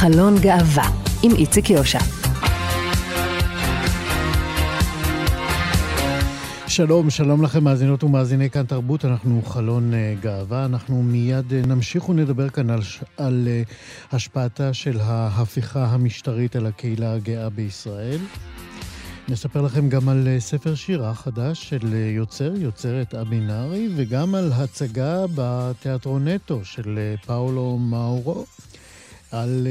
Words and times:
חלון 0.00 0.38
גאווה 0.38 0.90
עם 1.22 1.30
איציק 1.36 1.70
יושע. 1.70 1.98
שלום, 6.66 7.10
שלום 7.10 7.42
לכם 7.42 7.64
מאזינות 7.64 8.04
ומאזיני 8.04 8.50
כאן 8.50 8.66
תרבות, 8.66 9.04
אנחנו 9.04 9.42
חלון 9.42 9.92
uh, 9.92 10.22
גאווה, 10.22 10.64
אנחנו 10.64 11.02
מיד 11.02 11.50
uh, 11.50 11.66
נמשיך 11.66 12.08
ונדבר 12.08 12.48
כאן 12.48 12.70
על, 12.70 12.80
על 13.16 13.48
uh, 13.48 14.14
השפעתה 14.16 14.74
של 14.74 15.00
ההפיכה 15.00 15.84
המשטרית 15.84 16.56
על 16.56 16.66
הקהילה 16.66 17.14
הגאה 17.14 17.50
בישראל. 17.50 18.18
נספר 19.28 19.62
לכם 19.62 19.88
גם 19.88 20.08
על 20.08 20.28
ספר 20.38 20.74
שירה 20.74 21.14
חדש 21.14 21.68
של 21.68 21.94
יוצר, 21.94 22.52
יוצרת 22.56 23.14
אבי 23.14 23.40
נארי, 23.40 23.88
וגם 23.96 24.34
על 24.34 24.52
הצגה 24.52 25.24
בתיאטרון 25.34 26.28
נטו 26.28 26.64
של 26.64 26.98
פאולו 27.26 27.78
מאורו, 27.78 28.46
על 29.32 29.66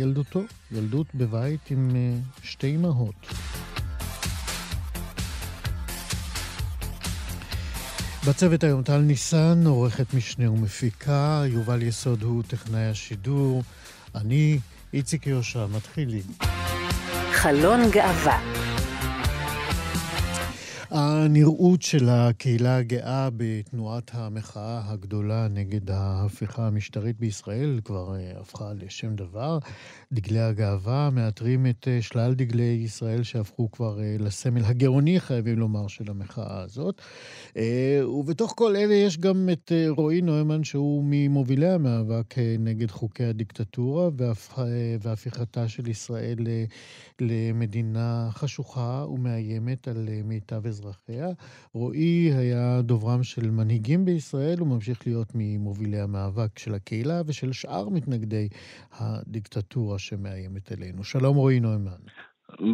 ילדותו, 0.00 0.40
ילדות 0.72 1.06
בבית 1.14 1.70
עם 1.70 1.90
שתי 2.42 2.74
אמהות. 2.74 3.26
בצוות 8.28 8.64
היום 8.64 8.82
טל 8.82 8.98
ניסן, 8.98 9.66
עורכת 9.66 10.14
משנה 10.14 10.50
ומפיקה, 10.50 11.42
יובל 11.46 11.82
יסוד 11.82 12.22
הוא 12.22 12.42
טכנאי 12.46 12.86
השידור, 12.86 13.62
אני 14.14 14.58
איציק 14.94 15.26
יושע, 15.26 15.66
מתחילים. 15.66 16.22
חלון 17.32 17.90
גאווה 17.90 18.40
הנראות 20.94 21.82
של 21.82 22.08
הקהילה 22.08 22.76
הגאה 22.76 23.28
בתנועת 23.36 24.10
המחאה 24.14 24.80
הגדולה 24.84 25.48
נגד 25.50 25.90
ההפיכה 25.90 26.66
המשטרית 26.66 27.20
בישראל 27.20 27.80
כבר 27.84 28.14
uh, 28.14 28.40
הפכה 28.40 28.72
לשם 28.74 29.16
דבר. 29.16 29.58
דגלי 30.12 30.40
הגאווה 30.40 31.10
מאתרים 31.12 31.66
את 31.66 31.84
uh, 31.84 32.02
שלל 32.02 32.34
דגלי 32.34 32.80
ישראל 32.84 33.22
שהפכו 33.22 33.70
כבר 33.70 33.98
uh, 33.98 34.22
לסמל 34.22 34.64
הגאוני, 34.64 35.20
חייבים 35.20 35.58
לומר, 35.58 35.86
של 35.88 36.10
המחאה 36.10 36.60
הזאת. 36.62 37.00
Uh, 37.48 37.58
ובתוך 38.06 38.54
כל 38.56 38.76
אלה 38.76 38.94
יש 38.94 39.18
גם 39.18 39.48
את 39.52 39.72
רועי 39.88 40.20
נוימן, 40.20 40.64
שהוא 40.64 41.04
ממובילי 41.06 41.68
המאבק 41.68 42.34
נגד 42.58 42.90
חוקי 42.90 43.24
הדיקטטורה 43.24 44.08
והפ... 44.16 44.58
והפיכתה 45.00 45.68
של 45.68 45.88
ישראל 45.88 46.38
למדינה 47.20 48.28
חשוכה 48.30 49.06
ומאיימת 49.08 49.88
על 49.88 50.08
מיטב 50.24 50.66
אזרחיה. 50.66 51.28
רועי 51.74 52.32
היה 52.34 52.80
דוברם 52.82 53.22
של 53.22 53.50
מנהיגים 53.50 54.04
בישראל, 54.04 54.62
וממשיך 54.62 55.06
להיות 55.06 55.28
ממובילי 55.34 56.00
המאבק 56.00 56.58
של 56.58 56.74
הקהילה 56.74 57.22
ושל 57.26 57.52
שאר 57.52 57.88
מתנגדי 57.88 58.48
הדיקטטורה 58.92 59.98
שמאיימת 60.08 60.72
עלינו. 60.72 61.04
שלום 61.04 61.36
רועי 61.36 61.60
נוימן. 61.60 62.02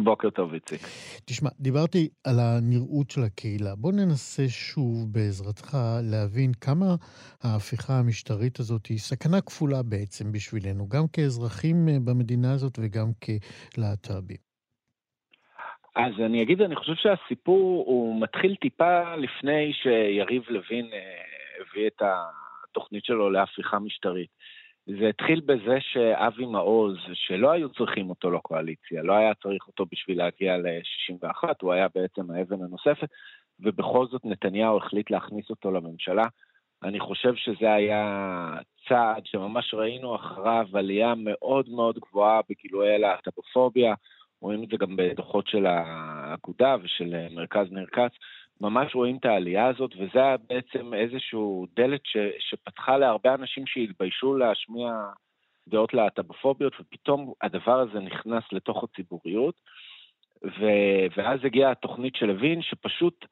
בוקר 0.03 0.29
טוב, 0.29 0.53
איציק. 0.53 0.81
תשמע, 1.25 1.49
דיברתי 1.59 2.09
על 2.27 2.35
הנראות 2.39 3.09
של 3.09 3.21
הקהילה. 3.21 3.75
בוא 3.77 3.91
ננסה 3.91 4.43
שוב, 4.49 5.13
בעזרתך, 5.13 5.77
להבין 6.11 6.51
כמה 6.61 6.95
ההפיכה 7.43 7.93
המשטרית 7.99 8.59
הזאת 8.59 8.85
היא 8.85 8.97
סכנה 8.97 9.41
כפולה 9.41 9.83
בעצם 9.83 10.31
בשבילנו, 10.31 10.87
גם 10.87 11.03
כאזרחים 11.13 11.75
במדינה 12.05 12.51
הזאת 12.53 12.79
וגם 12.81 13.07
כלהט"בים. 13.75 14.49
אז 15.95 16.13
אני 16.25 16.43
אגיד, 16.43 16.61
אני 16.61 16.75
חושב 16.75 16.95
שהסיפור 16.95 17.83
הוא 17.87 18.21
מתחיל 18.21 18.55
טיפה 18.55 19.15
לפני 19.15 19.73
שיריב 19.73 20.43
לוין 20.49 20.85
אה, 20.93 20.99
הביא 21.61 21.87
את 21.87 22.01
התוכנית 22.01 23.05
שלו 23.05 23.29
להפיכה 23.29 23.79
משטרית. 23.79 24.29
זה 24.97 25.09
התחיל 25.09 25.39
בזה 25.39 25.77
שאבי 25.79 26.45
מעוז, 26.45 26.97
שלא 27.13 27.51
היו 27.51 27.69
צריכים 27.69 28.09
אותו 28.09 28.31
לקואליציה, 28.31 29.03
לא 29.03 29.13
היה 29.13 29.33
צריך 29.33 29.67
אותו 29.67 29.85
בשביל 29.91 30.17
להגיע 30.17 30.57
ל-61, 30.57 31.43
הוא 31.61 31.73
היה 31.73 31.87
בעצם 31.95 32.31
האבן 32.31 32.63
הנוספת, 32.63 33.09
ובכל 33.59 34.07
זאת 34.07 34.25
נתניהו 34.25 34.77
החליט 34.77 35.11
להכניס 35.11 35.49
אותו 35.49 35.71
לממשלה. 35.71 36.25
אני 36.83 36.99
חושב 36.99 37.35
שזה 37.35 37.73
היה 37.73 38.53
צעד 38.87 39.25
שממש 39.25 39.73
ראינו 39.73 40.15
אחריו 40.15 40.67
עלייה 40.73 41.13
מאוד 41.17 41.69
מאוד 41.69 41.99
גבוהה 41.99 42.41
בגילויי 42.49 42.99
להט"בופוביה. 42.99 43.93
רואים 44.41 44.63
את 44.63 44.69
זה 44.69 44.77
גם 44.77 44.95
בדוחות 44.95 45.47
של 45.47 45.65
האגודה 45.65 46.75
ושל 46.83 47.27
מרכז 47.31 47.71
ניר 47.71 47.85
ממש 48.61 48.95
רואים 48.95 49.17
את 49.17 49.25
העלייה 49.25 49.67
הזאת, 49.67 49.91
וזה 49.95 50.19
היה 50.19 50.35
בעצם 50.49 50.93
איזשהו 50.93 51.65
דלת 51.75 52.01
ש, 52.03 52.17
שפתחה 52.39 52.97
להרבה 52.97 53.33
אנשים 53.33 53.67
שהתביישו 53.67 54.33
להשמיע 54.33 54.91
דעות 55.67 55.93
להט"בופוביות, 55.93 56.73
ופתאום 56.79 57.33
הדבר 57.41 57.79
הזה 57.79 57.99
נכנס 57.99 58.43
לתוך 58.51 58.83
הציבוריות, 58.83 59.55
ו, 60.43 60.65
ואז 61.17 61.39
הגיעה 61.43 61.71
התוכנית 61.71 62.15
של 62.15 62.25
לוין, 62.25 62.61
שפשוט 62.61 63.25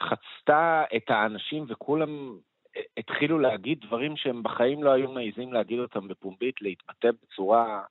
חצתה 0.00 0.84
את 0.96 1.10
האנשים 1.10 1.64
וכולם 1.68 2.38
התחילו 2.96 3.38
להגיד 3.38 3.80
דברים 3.86 4.16
שהם 4.16 4.42
בחיים 4.42 4.82
לא 4.82 4.90
היו 4.90 5.12
מעיזים 5.12 5.52
להגיד 5.52 5.78
אותם 5.78 6.08
בפומבית, 6.08 6.62
להתבטא 6.62 7.08
בצורה 7.22 7.82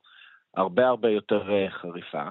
הרבה 0.55 0.87
הרבה 0.87 1.09
יותר 1.09 1.53
אה, 1.53 1.69
חריפה. 1.69 2.23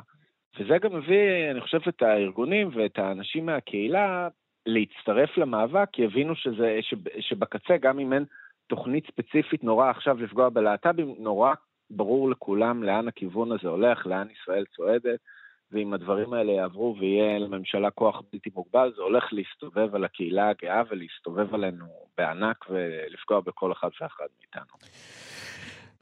וזה 0.58 0.78
גם 0.78 0.96
מביא, 0.96 1.50
אני 1.50 1.60
חושב, 1.60 1.78
את 1.88 2.02
הארגונים 2.02 2.70
ואת 2.74 2.98
האנשים 2.98 3.46
מהקהילה 3.46 4.28
להצטרף 4.66 5.36
למאבק, 5.36 5.88
כי 5.92 6.04
הבינו 6.04 6.36
שזה, 6.36 6.78
שבקצה, 7.20 7.76
גם 7.76 7.98
אם 7.98 8.12
אין 8.12 8.24
תוכנית 8.66 9.06
ספציפית 9.06 9.64
נורא 9.64 9.90
עכשיו 9.90 10.22
לפגוע 10.22 10.48
בלהט"בים, 10.48 11.14
נורא 11.18 11.54
ברור 11.90 12.30
לכולם 12.30 12.82
לאן 12.82 13.08
הכיוון 13.08 13.52
הזה 13.52 13.68
הולך, 13.68 14.06
לאן 14.06 14.26
ישראל 14.30 14.64
צועדת, 14.76 15.20
ואם 15.72 15.94
הדברים 15.94 16.32
האלה 16.32 16.52
יעברו 16.52 16.96
ויהיה 17.00 17.38
לממשלה 17.38 17.90
כוח 17.90 18.22
בלתי 18.32 18.50
מוגבל, 18.54 18.92
זה 18.96 19.02
הולך 19.02 19.24
להסתובב 19.32 19.94
על 19.94 20.04
הקהילה 20.04 20.48
הגאה 20.48 20.82
ולהסתובב 20.90 21.54
עלינו 21.54 21.86
בענק 22.18 22.64
ולפגוע 22.70 23.40
בכל 23.40 23.72
אחד 23.72 23.88
ואחד 24.00 24.26
מאיתנו. 24.40 24.76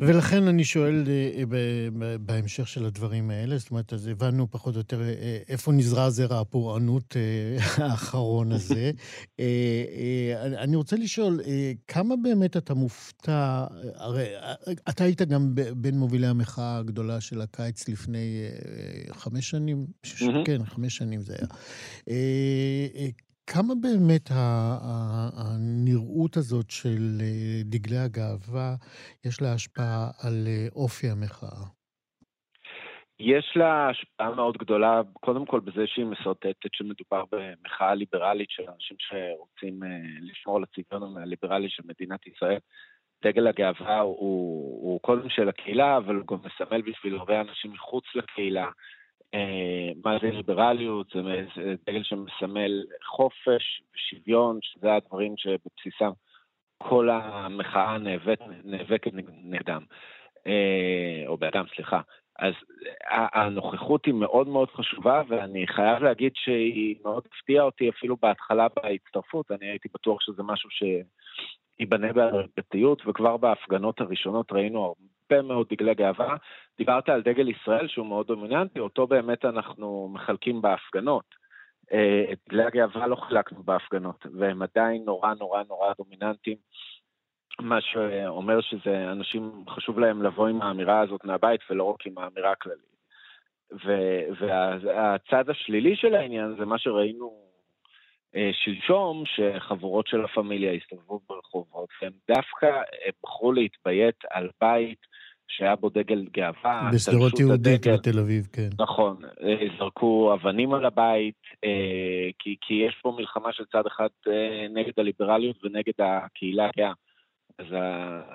ולכן 0.00 0.48
אני 0.48 0.64
שואל 0.64 1.04
אה, 1.08 2.18
בהמשך 2.20 2.68
של 2.68 2.86
הדברים 2.86 3.30
האלה, 3.30 3.58
זאת 3.58 3.70
אומרת, 3.70 3.92
אז 3.92 4.06
הבנו 4.06 4.50
פחות 4.50 4.74
או 4.74 4.80
יותר 4.80 5.02
אה, 5.02 5.38
איפה 5.48 5.72
נזרע 5.72 6.10
זרע 6.10 6.40
הפורענות 6.40 7.16
אה, 7.16 7.56
האחרון 7.86 8.52
הזה. 8.52 8.90
אני 10.38 10.76
רוצה 10.76 10.96
לשאול, 10.96 11.40
כמה 11.88 12.14
באמת 12.16 12.56
אתה 12.56 12.74
מופתע, 12.74 13.66
הרי 13.94 14.26
אתה 14.88 15.04
היית 15.04 15.22
גם 15.22 15.54
בין 15.76 15.98
מובילי 15.98 16.26
המחאה 16.26 16.78
הגדולה 16.78 17.20
של 17.20 17.40
הקיץ 17.40 17.88
לפני 17.88 18.42
חמש 19.10 19.50
שנים, 19.50 19.86
כן, 20.44 20.64
חמש 20.64 20.96
שנים 20.96 21.20
זה 21.20 21.34
היה. 21.38 21.48
כמה 23.46 23.74
באמת 23.82 24.30
הנראות 25.42 26.36
הזאת 26.36 26.70
של 26.70 27.20
אה, 27.20 27.60
דגלי 27.64 27.98
הגאווה, 27.98 28.74
יש 29.26 29.42
לה 29.42 29.52
השפעה 29.52 30.10
על 30.24 30.44
אה, 30.46 30.66
אופי 30.76 31.06
המחאה? 31.06 31.64
יש 33.18 33.52
לה 33.56 33.88
השפעה 33.90 34.34
מאוד 34.34 34.56
גדולה, 34.56 35.00
קודם 35.12 35.46
כל 35.46 35.60
בזה 35.60 35.86
שהיא 35.86 36.06
מסרטטת 36.06 36.70
שמדובר 36.72 37.24
במחאה 37.32 37.94
ליברלית 37.94 38.50
של 38.50 38.62
אנשים 38.74 38.96
שרוצים 39.00 39.82
אה, 39.82 39.88
לשמור 40.20 40.56
על 40.56 40.62
הצביון 40.62 41.16
הליברלי 41.16 41.68
של 41.70 41.82
מדינת 41.86 42.26
ישראל. 42.26 42.58
דגל 43.24 43.46
הגאווה 43.46 44.00
הוא, 44.00 44.16
הוא 44.82 45.00
קודם 45.00 45.28
של 45.28 45.48
הקהילה, 45.48 45.96
אבל 45.96 46.14
הוא 46.14 46.26
גם 46.26 46.36
מסמל 46.44 46.82
בשביל 46.82 47.14
הרבה 47.16 47.40
אנשים 47.40 47.72
מחוץ 47.72 48.04
לקהילה 48.14 48.70
מה 50.04 50.18
זה 50.22 50.30
ליברליות, 50.30 51.06
זה 51.56 51.74
דגל 51.86 52.02
שמסמל 52.02 52.84
חופש 53.04 53.82
ושוויון, 53.94 54.58
שזה 54.62 54.94
הדברים 54.94 55.34
שבבסיסם 55.36 56.10
כל 56.78 57.08
המחאה 57.10 57.98
נאבקת 58.64 59.10
נגדם, 59.44 59.84
אה, 60.46 61.24
או 61.26 61.36
באדם, 61.36 61.64
סליחה. 61.74 62.00
אז 62.38 62.54
הנוכחות 63.10 64.06
היא 64.06 64.14
מאוד 64.14 64.48
מאוד 64.48 64.70
חשובה, 64.70 65.22
ואני 65.28 65.66
חייב 65.66 66.02
להגיד 66.02 66.32
שהיא 66.34 66.96
מאוד 67.04 67.22
הפתיעה 67.26 67.64
אותי 67.64 67.88
אפילו 67.88 68.16
בהתחלה 68.22 68.66
בהצטרפות, 68.76 69.50
אני 69.50 69.66
הייתי 69.70 69.88
בטוח 69.94 70.20
שזה 70.20 70.42
משהו 70.42 70.70
שייבנה 71.76 72.12
בהדרגתיות, 72.12 73.02
וכבר 73.06 73.36
בהפגנות 73.36 74.00
הראשונות 74.00 74.52
ראינו 74.52 74.94
הרבה 75.30 75.42
מאוד 75.42 75.66
דגלי 75.70 75.94
גאווה. 75.94 76.36
דיברת 76.78 77.08
על 77.08 77.22
דגל 77.22 77.48
ישראל 77.48 77.88
שהוא 77.88 78.06
מאוד 78.06 78.26
דומיננטי, 78.26 78.80
אותו 78.80 79.06
באמת 79.06 79.44
אנחנו 79.44 80.08
מחלקים 80.12 80.62
בהפגנות. 80.62 81.24
אה, 81.92 82.24
את 82.32 82.38
דגלי 82.48 82.64
הגאווה 82.64 83.06
לא 83.06 83.16
חילקנו 83.16 83.62
בהפגנות, 83.62 84.26
והם 84.38 84.62
עדיין 84.62 85.04
נורא 85.04 85.34
נורא 85.34 85.62
נורא 85.68 85.92
דומיננטיים. 85.98 86.56
מה 87.60 87.80
שאומר 87.80 88.60
שזה, 88.60 89.12
אנשים 89.12 89.64
חשוב 89.68 89.98
להם 89.98 90.22
לבוא 90.22 90.48
עם 90.48 90.62
האמירה 90.62 91.00
הזאת 91.00 91.24
מהבית 91.24 91.60
ולא 91.70 91.84
רק 91.84 92.06
עם 92.06 92.18
האמירה 92.18 92.52
הכללית. 92.52 92.92
והצד 94.38 95.50
השלילי 95.50 95.96
של 95.96 96.14
העניין 96.14 96.54
זה 96.58 96.64
מה 96.64 96.78
שראינו 96.78 97.51
שלשום, 98.52 99.24
שחבורות 99.26 100.06
של 100.06 100.24
הפמיליה 100.24 100.72
הסתובבו 100.72 101.20
ברחובות, 101.28 101.88
והם 102.02 102.12
דווקא 102.28 102.82
בחרו 103.22 103.52
להתביית 103.52 104.16
על 104.30 104.48
בית 104.60 104.98
שהיה 105.56 105.76
בו 105.76 105.88
דגל 105.88 106.24
גאווה. 106.32 106.90
בשדרות 106.94 107.40
יהודית 107.40 107.86
בתל 107.86 108.18
אביב, 108.18 108.48
כן. 108.52 108.68
נכון, 108.78 109.16
אה, 109.24 109.66
זרקו 109.78 110.34
אבנים 110.34 110.74
על 110.74 110.84
הבית, 110.84 111.42
אה, 111.64 112.30
כי, 112.38 112.56
כי 112.60 112.74
יש 112.74 112.94
פה 113.02 113.14
מלחמה 113.18 113.52
של 113.52 113.64
צד 113.64 113.86
אחד 113.86 114.08
אה, 114.28 114.66
נגד 114.70 114.92
הליברליות 114.96 115.64
ונגד 115.64 115.92
הקהילה 115.98 116.68
הגאה. 116.68 116.92
אז 117.58 117.66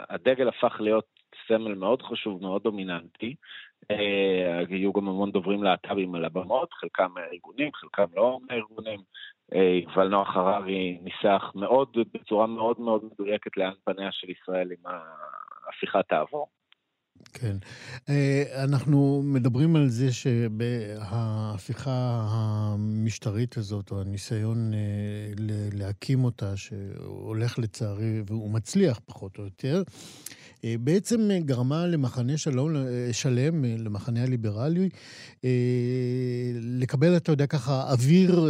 הדגל 0.09 0.47
הפך 0.47 0.77
להיות 0.79 1.05
סמל 1.47 1.73
מאוד 1.73 2.01
חשוב, 2.01 2.41
מאוד 2.41 2.63
דומיננטי. 2.63 3.35
היו 4.69 4.93
גם 4.93 5.07
המון 5.07 5.31
דוברים 5.31 5.63
להט"בים 5.63 6.15
על 6.15 6.25
הבמות, 6.25 6.73
חלקם 6.73 7.11
מהארגונים, 7.15 7.69
חלקם 7.73 8.05
לא 8.15 8.39
מהארגונים. 8.49 8.99
יובל 9.51 10.07
נוח 10.07 10.35
הררי 10.35 10.99
ניסח 11.01 11.51
מאוד, 11.55 11.97
בצורה 12.13 12.47
מאוד 12.47 12.79
מאוד 12.79 13.01
מדויקת 13.05 13.57
לאן 13.57 13.73
פניה 13.83 14.09
של 14.11 14.27
ישראל 14.29 14.71
עם 14.71 14.93
ההפיכה 15.65 16.03
תעבור. 16.03 16.47
כן. 17.33 17.57
אה, 18.09 18.63
אנחנו 18.63 19.21
מדברים 19.25 19.75
על 19.75 19.87
זה 19.87 20.13
שההפיכה 20.13 21.91
המשטרית 22.29 23.57
הזאת, 23.57 23.91
או 23.91 24.01
הניסיון 24.01 24.73
אה, 24.73 24.79
להקים 25.73 26.23
אותה, 26.23 26.57
שהולך 26.57 27.59
לצערי, 27.59 28.21
והוא 28.27 28.51
מצליח 28.51 28.99
פחות 29.05 29.37
או 29.37 29.43
יותר, 29.43 29.77
אה, 29.77 29.83
בעצם 30.63 31.29
גרמה 31.39 31.87
למחנה 31.87 32.37
שלום, 32.37 32.75
אה, 32.75 33.09
שלם, 33.11 33.65
אה, 33.65 33.75
למחנה 33.77 34.23
הליברלי, 34.23 34.89
לקבל, 36.61 37.17
אתה 37.17 37.31
יודע, 37.31 37.45
ככה, 37.45 37.91
אוויר 37.91 38.47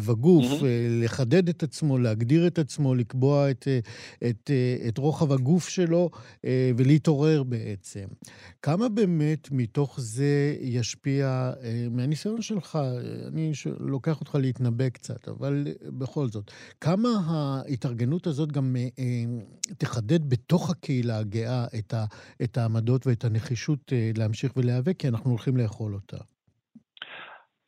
וגוף, 0.00 0.44
mm-hmm. 0.44 0.64
לחדד 1.04 1.48
את 1.48 1.62
עצמו, 1.62 1.98
להגדיר 1.98 2.46
את 2.46 2.58
עצמו, 2.58 2.94
לקבוע 2.94 3.50
את, 3.50 3.68
את, 4.28 4.50
את 4.88 4.98
רוחב 4.98 5.32
הגוף 5.32 5.68
שלו 5.68 6.10
ולהתעורר 6.76 7.42
בעצם. 7.42 8.04
כמה 8.62 8.88
באמת 8.88 9.48
מתוך 9.50 10.00
זה 10.00 10.56
ישפיע, 10.60 11.52
מהניסיון 11.90 12.42
שלך, 12.42 12.78
אני 13.26 13.52
לוקח 13.80 14.20
אותך 14.20 14.34
להתנבא 14.34 14.88
קצת, 14.88 15.28
אבל 15.28 15.66
בכל 15.82 16.28
זאת, 16.28 16.50
כמה 16.80 17.08
ההתארגנות 17.26 18.26
הזאת 18.26 18.52
גם 18.52 18.76
תחדד 19.78 20.28
בתוך 20.28 20.70
הקהילה 20.70 21.18
הגאה? 21.18 21.47
הגאה 21.48 21.78
את, 21.78 21.92
ה, 21.94 22.04
את 22.44 22.56
העמדות 22.56 23.06
ואת 23.06 23.24
הנחישות 23.24 23.92
אה, 23.92 24.10
להמשיך 24.18 24.56
ולהיאבק, 24.56 24.96
כי 24.98 25.08
אנחנו 25.08 25.30
הולכים 25.30 25.56
לאכול 25.56 25.94
אותה. 25.94 26.16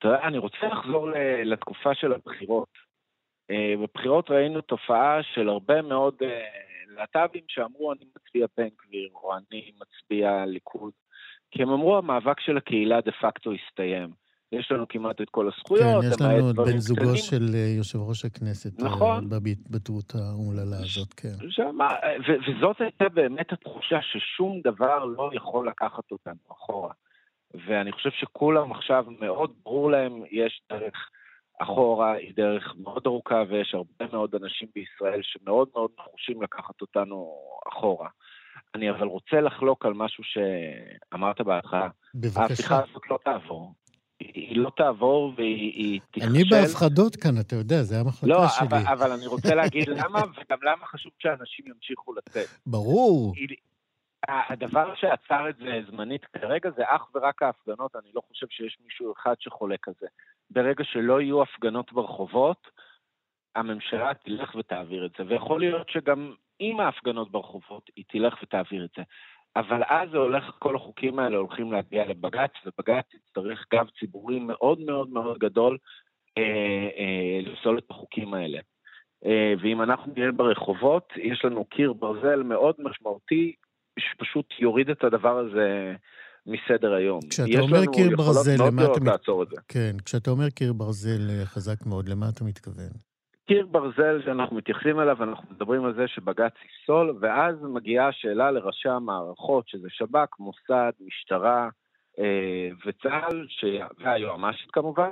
תראה, 0.01 0.29
אני 0.29 0.39
רוצה 0.39 0.67
לחזור 0.73 1.09
לתקופה 1.45 1.95
של 1.95 2.13
הבחירות. 2.13 2.69
אה, 3.51 3.75
בבחירות 3.83 4.31
ראינו 4.31 4.61
תופעה 4.61 5.23
של 5.35 5.49
הרבה 5.49 5.83
מאוד 5.83 6.15
אה, 6.23 6.29
להט"בים 6.89 7.45
שאמרו, 7.49 7.93
אני 7.93 8.05
מצביע 8.17 8.47
בן 8.57 8.69
גביר, 8.87 9.11
או 9.15 9.37
אני 9.37 9.73
מצביע 9.81 10.45
ליכוד, 10.47 10.93
כי 11.51 11.63
הם 11.63 11.71
אמרו, 11.71 11.99
המאבק 11.99 12.41
של 12.41 12.57
הקהילה 12.57 13.01
דה 13.01 13.13
פקטו 13.13 13.53
הסתיים. 13.53 14.11
יש 14.53 14.73
לנו 14.73 14.89
כמעט 14.89 15.21
את 15.21 15.31
כל 15.31 15.49
הזכויות. 15.49 16.03
כן, 16.03 16.09
יש 16.09 16.21
לנו 16.21 16.51
את 16.51 16.57
בן 16.57 16.79
זוגו 16.79 17.01
קטנים. 17.01 17.17
של 17.17 17.55
אה, 17.55 17.75
יושב 17.77 17.99
ראש 17.99 18.25
הכנסת. 18.25 18.81
אה, 18.81 18.87
נכון. 18.87 19.29
בהתבטאות 19.29 20.13
האומללה 20.15 20.77
הזאת, 20.77 21.13
כן. 21.13 21.51
שמה, 21.51 21.89
ו- 22.29 22.41
וזאת 22.51 22.81
הייתה 22.81 23.09
באמת 23.09 23.53
התחושה 23.53 23.99
ששום 24.03 24.61
דבר 24.65 25.05
לא 25.05 25.31
יכול 25.35 25.69
לקחת 25.69 26.11
אותנו 26.11 26.41
אחורה. 26.53 26.93
ואני 27.67 27.93
חושב 27.93 28.11
שכולם 28.11 28.73
עכשיו, 28.73 29.05
מאוד 29.21 29.53
ברור 29.65 29.91
להם, 29.91 30.23
יש 30.31 30.63
דרך 30.73 31.11
אחורה, 31.63 32.13
היא 32.13 32.33
דרך 32.37 32.75
מאוד 32.83 33.03
ארוכה, 33.07 33.43
ויש 33.49 33.75
הרבה 33.75 34.13
מאוד 34.13 34.35
אנשים 34.35 34.69
בישראל 34.75 35.21
שמאוד 35.23 35.69
מאוד 35.75 35.91
נחושים 35.99 36.43
לקחת 36.43 36.81
אותנו 36.81 37.35
אחורה. 37.69 38.09
אני 38.75 38.91
אבל 38.91 39.07
רוצה 39.07 39.41
לחלוק 39.41 39.87
על 39.87 39.93
משהו 39.93 40.25
שאמרת 40.25 41.41
בהתחלה. 41.41 41.89
בבקשה. 42.15 42.41
ההפיכה 42.41 42.77
הזאת 42.77 43.03
לא 43.11 43.19
תעבור. 43.25 43.73
היא 44.21 44.57
לא 44.57 44.71
תעבור 44.77 45.33
והיא 45.37 46.01
תכשל. 46.11 46.27
אני 46.27 46.45
בהפחדות 46.45 47.17
כאן, 47.17 47.41
אתה 47.41 47.57
יודע, 47.57 47.83
זה 47.83 48.01
המחלקה 48.01 48.27
לא, 48.27 48.49
שלי. 48.49 48.69
לא, 48.71 48.77
אבל, 48.77 48.93
אבל 48.93 49.13
אני 49.13 49.27
רוצה 49.27 49.55
להגיד 49.55 49.89
למה, 49.89 50.19
וגם 50.19 50.59
למה 50.63 50.87
חשוב 50.87 51.13
שאנשים 51.19 51.65
ימשיכו 51.67 52.13
לצאת. 52.15 52.47
ברור. 52.67 53.35
הדבר 54.29 54.95
שעצר 54.95 55.49
את 55.51 55.57
זה 55.57 55.81
זמנית 55.91 56.25
כרגע 56.25 56.71
זה 56.77 56.83
אך 56.87 57.15
ורק 57.15 57.43
ההפגנות, 57.43 57.97
אני 57.97 58.09
לא 58.15 58.21
חושב 58.29 58.47
שיש 58.51 58.79
מישהו 58.85 59.13
אחד 59.13 59.35
שחולק 59.39 59.89
על 59.89 59.95
זה. 60.01 60.07
ברגע 60.51 60.85
שלא 60.85 61.21
יהיו 61.21 61.43
הפגנות 61.43 61.93
ברחובות, 61.93 62.69
הממשלה 63.55 64.15
תלך 64.15 64.55
ותעביר 64.55 65.07
את 65.07 65.11
זה. 65.19 65.25
ויכול 65.29 65.61
להיות 65.61 65.89
שגם 65.89 66.35
עם 66.59 66.81
ההפגנות 66.81 67.31
ברחובות, 67.31 67.91
היא 67.97 68.05
תלך 68.09 68.35
ותעביר 68.43 68.85
את 68.85 68.91
זה. 68.97 69.03
אבל 69.57 69.83
אז 69.89 70.11
זה 70.11 70.19
הולך, 70.19 70.45
כל 70.59 70.77
החוקים 70.77 71.19
האלה 71.19 71.37
הולכים 71.37 71.73
להגיע 71.73 72.07
לבג"ץ, 72.07 72.51
ובג"ץ 72.67 73.05
יצטרך 73.15 73.67
גב 73.75 73.87
ציבורי 74.01 74.39
מאוד 74.39 74.81
מאוד 74.81 75.11
מאוד 75.11 75.39
גדול 75.39 75.79
אה, 76.39 76.89
אה, 76.99 77.41
לפסול 77.43 77.79
את 77.79 77.91
החוקים 77.91 78.35
האלה. 78.35 78.59
אה, 79.27 79.55
ואם 79.63 79.83
אנחנו 79.83 80.13
נהיה 80.17 80.33
ברחובות, 80.33 81.09
יש 81.17 81.45
לנו 81.45 81.65
קיר 81.65 81.93
ברזל 81.93 82.43
מאוד 82.43 82.75
משמעותי, 82.79 83.55
שפשוט 83.99 84.47
יוריד 84.59 84.91
את 84.91 85.05
הדבר 85.05 85.39
הזה 85.39 85.95
מסדר 86.47 86.93
היום. 86.93 87.21
כשאתה 87.31 87.61
אומר 87.61 87.87
קיר 87.93 88.17
ברזל, 88.17 88.67
למה 88.67 88.85
אתה... 88.85 89.01
מת... 89.01 89.21
כן, 89.69 89.97
כשאתה 90.05 90.31
אומר 90.31 90.51
קיר 90.51 90.73
ברזל 90.73 91.31
אה, 91.31 91.47
חזק 91.47 91.87
מאוד, 91.87 92.09
למה 92.09 92.29
אתה 92.29 92.45
מתכוון? 92.45 93.10
קיר 93.51 93.67
ברזל 93.67 94.23
שאנחנו 94.25 94.57
מתייחסים 94.57 95.01
אליו, 95.01 95.23
אנחנו 95.23 95.45
מדברים 95.51 95.85
על 95.85 95.95
זה 95.95 96.09
שבג"ץ 96.09 96.53
יפסול, 96.65 97.19
ואז 97.21 97.63
מגיעה 97.63 98.09
השאלה 98.09 98.51
לראשי 98.51 98.89
המערכות, 98.89 99.69
שזה 99.69 99.89
שב"כ, 99.91 100.39
מוסד, 100.39 100.93
משטרה 101.01 101.69
אה, 102.19 102.69
וצה"ל, 102.87 103.47
ש... 103.49 103.65
והיועמ"שית 103.99 104.71
כמובן, 104.71 105.11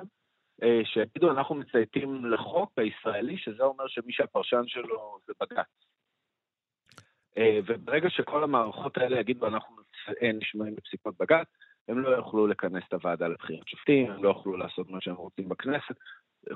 אה, 0.63 0.81
שיגידו, 0.85 1.31
אנחנו 1.31 1.55
מצייתים 1.55 2.25
לחוק 2.25 2.73
הישראלי, 2.77 3.39
שזה 3.39 3.63
אומר 3.63 3.85
שמי 3.89 4.13
שהפרשן 4.13 4.63
שלו 4.67 5.19
זה 5.27 5.33
בג"ץ. 5.41 5.67
אה, 7.39 7.59
וברגע 7.67 8.11
שכל 8.11 8.45
המערכות 8.45 8.99
האלה 8.99 9.21
יגידו, 9.21 9.47
אנחנו 9.47 9.77
נשמעים 10.35 10.75
בפסיקות 10.75 11.15
בג"ץ, 11.21 11.49
הם 11.89 11.99
לא 11.99 12.09
יוכלו 12.09 12.47
לכנס 12.47 12.83
את 12.89 12.93
הוועדה 12.93 13.29
לבחירת 13.29 13.69
שופטים, 13.69 14.11
הם 14.11 14.25
לא 14.25 14.29
יוכלו 14.29 14.57
לעשות 14.57 14.91
מה 14.91 14.99
שהם 15.01 15.15
רוצים 15.15 15.49
בכנסת, 15.49 15.95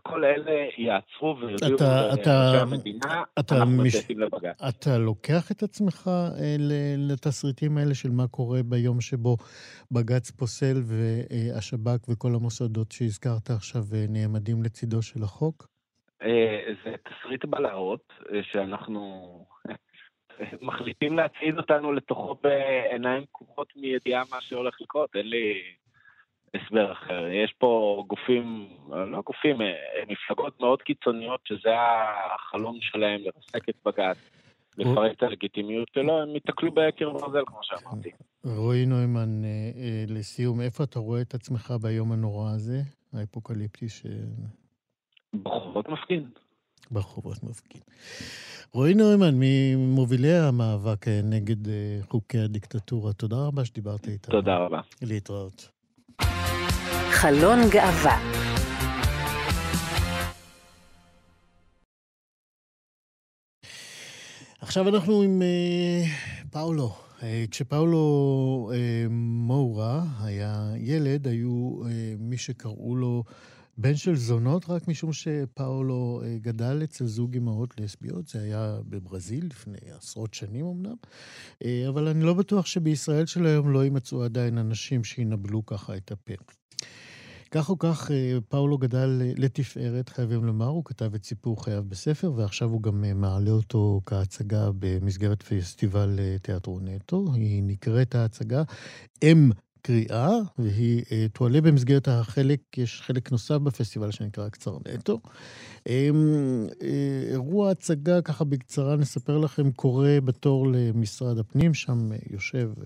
כל 0.03 0.25
אלה 0.25 0.69
יעצרו 0.79 1.37
ויודיעו 1.41 1.79
שהמדינה, 2.25 3.23
אנחנו 3.39 3.83
מצייתים 3.85 4.21
לבג"ץ. 4.21 4.63
אתה 4.69 4.99
לוקח 4.99 5.51
את 5.53 5.63
עצמך 5.63 6.09
אה, 6.09 6.57
לתסריטים 6.99 7.79
האלה 7.79 7.95
של 7.95 8.11
מה 8.11 8.29
קורה 8.29 8.63
ביום 8.63 9.01
שבו 9.01 9.37
בג"ץ 9.93 10.31
פוסל 10.31 10.77
והשב"כ 10.85 12.09
וכל 12.09 12.35
המוסדות 12.35 12.93
שהזכרת 12.93 13.51
עכשיו 13.51 13.83
אה, 13.95 14.05
נעמדים 14.09 14.63
לצידו 14.63 15.03
של 15.03 15.23
החוק? 15.23 15.67
אה, 16.23 16.73
זה 16.85 16.95
תסריט 17.05 17.45
בלהות 17.45 18.13
שאנחנו 18.43 19.01
מחליטים 20.61 21.17
להצעיד 21.17 21.59
אותנו 21.59 21.93
לתוכו 21.93 22.37
בעיניים 22.43 23.25
פקוחות 23.27 23.73
מידיעה 23.77 24.23
מה 24.31 24.41
שהולך 24.41 24.81
לקרות. 24.81 25.17
אין 25.17 25.27
לי... 25.27 25.63
הסבר 26.55 26.93
אחר. 26.93 27.27
יש 27.27 27.55
פה 27.59 28.05
גופים, 28.07 28.69
לא 28.91 29.23
גופים, 29.27 29.61
אה, 29.61 29.73
מפלגות 30.09 30.61
מאוד 30.61 30.83
קיצוניות 30.83 31.41
שזה 31.45 31.71
החלום 32.35 32.79
שלהם 32.81 33.21
לרסק 33.21 33.69
את 33.69 33.75
בג"ץ. 33.87 34.17
לפרק 34.79 35.13
את 35.17 35.23
הלגיטימיות 35.23 35.89
שלו, 35.95 36.23
הם 36.23 36.35
ייתקלו 36.35 36.73
בקר 36.73 37.11
ברזל, 37.11 37.43
כמו 37.47 37.59
שאמרתי. 37.63 38.11
רועי 38.45 38.87
נוימן, 38.87 39.45
אה, 39.45 39.49
אה, 39.77 40.05
לסיום, 40.09 40.61
איפה 40.61 40.85
אתה 40.85 40.99
רואה 40.99 41.21
את 41.21 41.35
עצמך 41.35 41.75
ביום 41.83 42.13
הנורא 42.13 42.51
הזה, 42.51 42.79
האפוקליפטי 43.13 43.89
ש... 43.89 44.03
ברחובות 45.35 45.89
מפגין. 45.89 46.29
ברחובות 46.93 47.43
מפגין. 47.43 47.81
רועי 48.73 48.95
נוימן, 48.95 49.35
ממובילי 49.35 50.39
המאבק 50.39 51.09
נגד 51.09 51.57
חוקי 52.09 52.39
הדיקטטורה, 52.39 53.13
תודה 53.13 53.37
רבה 53.37 53.65
שדיברת 53.65 54.09
איתנו. 54.09 54.35
תודה 54.35 54.57
רבה. 54.57 54.81
להתראות. 55.03 55.69
חלון 57.11 57.59
גאווה 57.71 58.43
עכשיו 64.73 64.89
אנחנו 64.89 65.23
עם 65.23 65.43
uh, 65.43 66.51
פאולו. 66.51 66.93
Uh, 67.19 67.23
כשפאולו 67.51 68.71
uh, 68.73 68.75
מורה 69.11 70.03
היה 70.23 70.71
ילד, 70.77 71.27
היו 71.29 71.81
uh, 71.83 71.87
מי 72.19 72.37
שקראו 72.37 72.97
לו 72.97 73.25
בן 73.79 73.97
של 73.97 74.17
זונות, 74.17 74.71
רק 74.71 74.89
משום 74.89 75.13
שפאולו 75.13 76.23
uh, 76.23 76.27
גדל 76.43 76.81
אצל 76.85 77.07
זוג 77.07 77.37
אמהות 77.37 77.81
לסביות. 77.81 78.29
זה 78.29 78.43
היה 78.43 78.79
בברזיל 78.89 79.47
לפני 79.47 79.79
עשרות 79.99 80.35
שנים 80.35 80.67
אמנם, 80.67 80.97
uh, 81.63 81.67
אבל 81.89 82.09
אני 82.09 82.25
לא 82.25 82.35
בטוח 82.35 82.67
שבישראל 82.67 83.27
של 83.27 83.47
היום 83.47 83.73
לא 83.73 83.85
יימצאו 83.85 84.25
עדיין 84.25 84.59
אנשים 84.59 85.05
שינבלו 85.05 85.67
ככה 85.67 85.97
את 85.97 86.13
הפה. 86.13 86.35
כך 87.53 87.71
או 87.71 87.79
כך, 87.79 88.11
אה, 88.11 88.39
פאולו 88.49 88.79
גדל 88.79 89.23
אה, 89.25 89.33
לתפארת, 89.37 90.09
חייבים 90.09 90.45
לומר, 90.45 90.67
הוא 90.67 90.85
כתב 90.85 91.15
את 91.15 91.25
סיפור 91.25 91.65
חייו 91.65 91.85
בספר, 91.89 92.33
ועכשיו 92.37 92.69
הוא 92.69 92.83
גם 92.83 93.05
אה, 93.05 93.15
מעלה 93.15 93.51
אותו 93.51 94.01
כהצגה 94.07 94.71
במסגרת 94.79 95.43
פסטיבל 95.43 96.19
תיאטרו 96.43 96.81
נטו. 96.81 97.25
היא 97.35 97.63
נקראת 97.63 98.15
ההצגה 98.15 98.63
אם 99.23 99.51
קריאה, 99.83 100.31
והיא 100.59 101.03
uh, 101.03 101.07
תועלה 101.33 101.61
במסגרת 101.61 102.09
החלק, 102.09 102.79
יש 102.79 103.03
חלק 103.03 103.33
נוסף 103.33 103.55
בפסטיבל 103.55 104.11
שנקרא 104.11 104.49
קצר 104.49 104.79
נטו. 104.95 105.21
Um, 105.79 105.85
uh, 105.85 106.85
אירוע 107.31 107.71
הצגה, 107.71 108.23
ככה 108.23 108.45
בקצרה 108.45 108.97
נספר 108.97 109.39
לכם, 109.39 109.73
קורה 109.73 110.19
בתור 110.25 110.67
למשרד 110.73 111.39
הפנים, 111.39 111.75
שם 111.75 112.13
uh, 112.13 112.33
יושב 112.33 112.71
uh, 112.77 112.85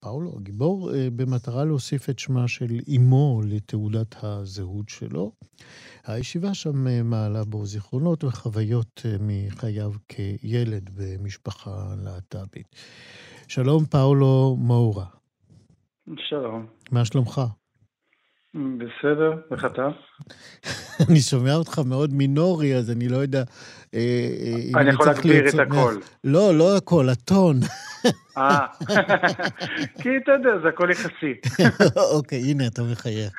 פאולו, 0.00 0.36
הגיבור, 0.36 0.90
uh, 0.90 0.94
במטרה 1.16 1.64
להוסיף 1.64 2.10
את 2.10 2.18
שמה 2.18 2.48
של 2.48 2.80
אמו 2.96 3.40
לתעודת 3.44 4.14
הזהות 4.22 4.88
שלו. 4.88 5.32
הישיבה 6.06 6.54
שם 6.54 6.86
uh, 6.86 6.90
מעלה 7.04 7.44
בו 7.44 7.66
זיכרונות 7.66 8.24
וחוויות 8.24 9.02
uh, 9.04 9.22
מחייו 9.22 9.92
כילד 10.08 10.90
במשפחה 10.94 11.94
להט"בית. 12.04 12.74
שלום, 13.48 13.84
פאולו 13.84 14.56
מאורה. 14.60 15.19
שלום. 16.18 16.66
מה 16.90 17.04
שלומך? 17.04 17.40
בסדר, 18.54 19.32
איך 19.52 19.64
אתה? 19.64 19.88
אני 21.10 21.20
שומע 21.20 21.54
אותך 21.54 21.78
מאוד 21.78 22.14
מינורי, 22.14 22.76
אז 22.76 22.90
אני 22.90 23.08
לא 23.08 23.16
יודע 23.16 23.42
אה, 23.94 24.00
אה, 24.74 24.80
אני 24.80 24.90
יכול 24.90 25.06
להגביר 25.06 25.48
את 25.48 25.58
הכל. 25.58 25.94
לא, 26.24 26.54
לא 26.54 26.76
הכל, 26.76 27.08
הטון. 27.08 27.60
אה, 28.38 28.66
כי 30.02 30.08
אתה 30.22 30.32
יודע, 30.32 30.50
זה 30.62 30.68
הכל 30.68 30.88
יחסי. 30.90 31.34
אוקיי, 32.16 32.38
הנה, 32.38 32.66
אתה 32.66 32.82
מחייך. 32.82 33.32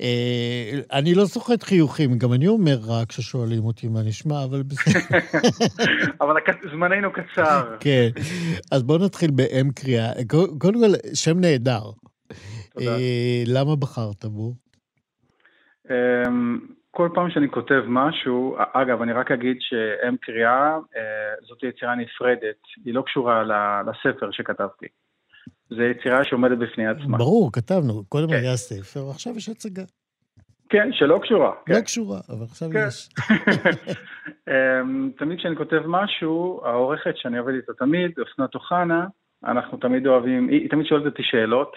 אה, 0.00 0.80
אני 0.92 1.14
לא 1.14 1.26
סוחט 1.26 1.62
חיוכים, 1.62 2.18
גם 2.18 2.32
אני 2.32 2.48
אומר 2.48 2.78
רע 2.82 3.02
כששואלים 3.08 3.64
אותי 3.64 3.88
מה 3.88 4.02
נשמע, 4.02 4.44
אבל 4.44 4.62
בסדר. 4.62 5.18
אבל 6.20 6.34
זמננו 6.72 7.08
קצר. 7.12 7.76
כן, 7.80 8.08
אז 8.72 8.82
בואו 8.82 9.04
נתחיל 9.04 9.30
באם 9.30 9.70
קריאה. 9.70 10.12
קודם 10.58 10.58
כל, 10.58 10.92
שם 11.14 11.40
נהדר. 11.40 11.90
תודה. 12.72 12.96
למה 13.46 13.76
בחרת 13.76 14.24
בו? 14.24 14.54
אמ, 15.90 16.58
כל 16.90 17.08
פעם 17.14 17.30
שאני 17.30 17.50
כותב 17.50 17.82
משהו, 17.86 18.56
אגב, 18.72 19.02
אני 19.02 19.12
רק 19.12 19.30
אגיד 19.30 19.56
שאם 19.60 20.16
קריאה 20.16 20.74
אה, 20.96 21.34
זאת 21.48 21.62
יצירה 21.62 21.94
נפרדת, 21.94 22.60
היא 22.84 22.94
לא 22.94 23.02
קשורה 23.02 23.42
לספר 23.82 24.30
שכתבתי. 24.30 24.86
זו 25.70 25.82
יצירה 25.82 26.24
שעומדת 26.24 26.58
בפני 26.58 26.86
עצמה. 26.86 27.18
ברור, 27.18 27.52
כתבנו, 27.52 28.04
קודם 28.08 28.28
כן. 28.28 28.34
היה 28.34 28.56
ספר, 28.56 29.10
עכשיו 29.10 29.36
יש 29.36 29.48
הצגה. 29.48 29.82
כן, 30.68 30.88
שלא 30.92 31.20
קשורה. 31.22 31.52
לא 31.68 31.74
כן. 31.74 31.80
קשורה, 31.80 32.20
אבל 32.28 32.44
עכשיו 32.44 32.68
כן. 32.72 32.84
יש. 32.88 33.08
אמ, 34.50 35.10
תמיד 35.18 35.38
כשאני 35.38 35.56
כותב 35.56 35.82
משהו, 35.86 36.60
העורכת 36.64 37.16
שאני 37.16 37.38
עובד 37.38 37.54
איתה 37.54 37.72
תמיד, 37.78 38.10
אסנת 38.10 38.54
אוחנה, 38.54 39.06
אנחנו 39.44 39.78
תמיד 39.78 40.06
אוהבים, 40.06 40.48
היא 40.48 40.70
תמיד 40.70 40.86
שואלת 40.86 41.06
אותי 41.06 41.22
שאלות, 41.22 41.72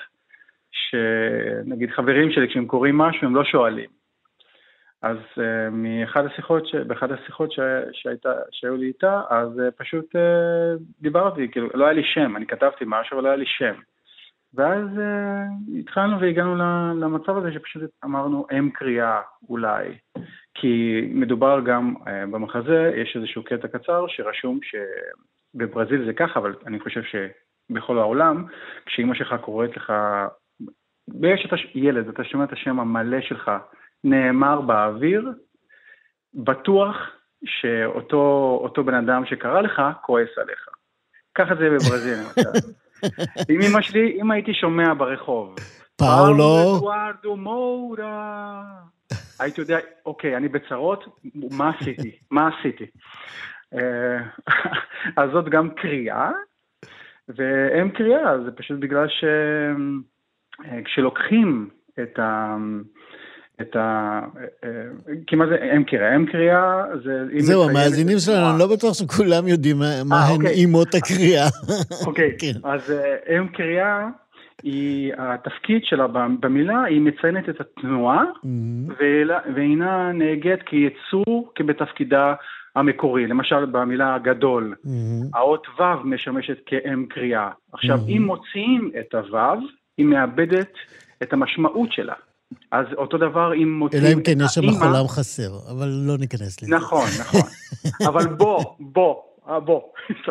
שנגיד 0.74 1.92
חברים 1.92 2.32
שלי, 2.32 2.48
כשהם 2.48 2.66
קוראים 2.66 2.98
משהו, 2.98 3.28
הם 3.28 3.36
לא 3.36 3.44
שואלים. 3.44 3.90
אז 5.02 5.18
uh, 5.18 5.70
מאחד 5.72 6.26
השיחות, 6.26 6.68
ש... 6.68 6.76
באחד 6.76 7.12
השיחות 7.12 7.52
ש... 7.52 7.60
שהייתה, 7.92 8.34
שהיו 8.52 8.78
לי 8.78 8.88
איתה, 8.88 9.22
אז 9.30 9.60
uh, 9.60 9.72
פשוט 9.78 10.16
uh, 10.16 10.80
דיברתי, 11.02 11.52
כאילו, 11.52 11.70
לא 11.74 11.86
היה 11.86 11.94
לי 11.94 12.04
שם, 12.04 12.36
אני 12.36 12.48
כתבתי 12.48 12.86
משהו, 12.88 13.16
אבל 13.16 13.24
לא 13.24 13.28
היה 13.28 13.38
לי 13.38 13.46
שם. 13.46 13.74
ואז 14.54 14.88
uh, 14.98 15.80
התחלנו 15.80 16.20
והגענו 16.20 16.56
למצב 17.02 17.38
הזה 17.38 17.52
שפשוט 17.54 17.92
אמרנו 18.06 18.48
אם 18.52 18.70
קריאה 18.74 19.22
אולי, 19.50 19.88
כי 20.54 21.02
מדובר 21.14 21.60
גם 21.66 21.94
uh, 22.00 22.10
במחזה, 22.32 22.92
יש 22.96 23.16
איזשהו 23.16 23.44
קטע 23.44 23.68
קצר 23.68 24.06
שרשום 24.08 24.60
שבברזיל 24.64 26.06
זה 26.06 26.14
ככה, 26.14 26.40
אבל 26.40 26.56
אני 26.68 26.80
חושב 26.80 27.02
שבכל 27.04 28.00
העולם, 28.00 28.46
כשאימא 28.86 29.16
שלך 29.16 29.36
קוראת 29.42 29.78
לך, 29.78 29.94
ויש 31.22 31.46
את 31.46 31.60
ילד, 31.76 32.08
אתה 32.08 32.24
שומע 32.24 32.44
את 32.44 32.54
השם 32.54 32.80
המלא 32.80 33.22
שלך, 33.22 33.52
נאמר 34.04 34.62
באוויר, 34.62 35.32
בטוח 36.34 36.96
שאותו 37.46 38.84
בן 38.86 38.94
אדם 38.94 39.26
שקרא 39.26 39.62
לך, 39.62 39.82
כועס 40.02 40.30
עליך. 40.38 40.68
ככה 41.36 41.56
זה 41.56 41.70
בברזיל, 41.70 42.18
למשל. 42.20 42.50
עם 43.50 43.62
אמא 43.62 43.82
שלי, 43.82 44.18
אם 44.22 44.32
הייתי 44.32 44.54
שומע 44.54 44.94
ברחוב, 44.94 45.56
פאולו, 45.98 46.78
אדוארדו 46.78 47.36
מורה, 47.36 48.64
הייתי 49.40 49.62
יודע, 49.62 49.78
אוקיי, 50.06 50.38
אני 50.38 50.48
בצרות, 50.48 51.20
מה 51.36 51.70
עשיתי? 51.70 52.18
מה 52.32 52.48
עשיתי? 52.48 52.86
אה, 53.74 54.18
אז 55.24 55.30
זאת 55.34 55.50
גם 55.50 55.70
קריאה, 55.70 56.32
ואין 57.30 57.90
קריאה, 57.90 58.44
זה 58.46 58.52
פשוט 58.52 58.80
בגלל 58.80 59.08
שכשלוקחים 59.08 60.13
אה, 60.66 60.80
את 62.04 62.20
ה... 62.20 62.58
את 63.62 63.76
ה... 63.76 64.20
אה, 64.64 64.70
כי 65.28 65.36
מה 65.36 65.48
זה 65.48 65.56
אם 65.76 65.84
קריאה? 65.84 66.16
אם 66.16 66.26
קריאה 66.26 66.84
זה... 67.04 67.26
זהו, 67.40 67.70
המאזינים 67.70 68.18
שלנו, 68.20 68.50
אני 68.50 68.60
לא 68.60 68.68
בטוח 68.76 68.94
שכולם 68.94 69.48
יודעים 69.48 69.78
מה 69.80 70.16
אה, 70.16 70.28
הן 70.28 70.36
אוקיי. 70.36 70.50
אימות 70.50 70.96
הקריאה. 70.96 71.46
אוקיי, 72.08 72.32
כן. 72.42 72.60
אז 72.64 72.94
אם 73.38 73.48
קריאה, 73.48 74.08
היא, 74.64 75.14
התפקיד 75.18 75.82
שלה 75.84 76.08
במילה, 76.40 76.84
היא 76.84 77.02
מציינת 77.02 77.50
את 77.50 77.62
התנועה. 77.62 78.24
ואינה 79.56 80.12
נהגת 80.12 80.60
כיצור 80.66 81.52
כבתפקידה 81.56 82.34
המקורי. 82.76 83.28
למשל, 83.28 83.66
במילה 83.66 84.18
גדול. 84.18 84.76
האות 85.34 85.68
ו' 85.80 86.04
משמשת 86.04 86.58
כאם 86.66 87.06
קריאה. 87.10 87.50
עכשיו. 87.74 88.00
אם 88.08 88.24
מוציאים 88.24 88.92
את 89.00 89.16
הו', 89.16 89.60
היא 89.98 90.06
מאבדת 90.06 90.74
את 91.24 91.34
המשמעות 91.34 91.92
שלה. 91.92 92.14
אז 92.72 92.86
אותו 92.98 93.18
דבר 93.18 93.54
אם 93.54 93.74
מוצאים... 93.74 94.04
אלא 94.04 94.14
אם 94.14 94.24
כן 94.24 94.38
יש 94.46 94.52
שם 94.52 94.72
חולם 94.72 95.08
חסר, 95.08 95.52
אבל 95.72 95.88
לא 95.88 96.18
ניכנס 96.18 96.62
לזה. 96.62 96.76
נכון, 96.76 97.08
נכון. 97.20 97.50
אבל 98.10 98.28
בוא, 98.28 98.64
בוא, 98.80 99.16
אה, 99.48 99.60
בוא. 99.60 99.82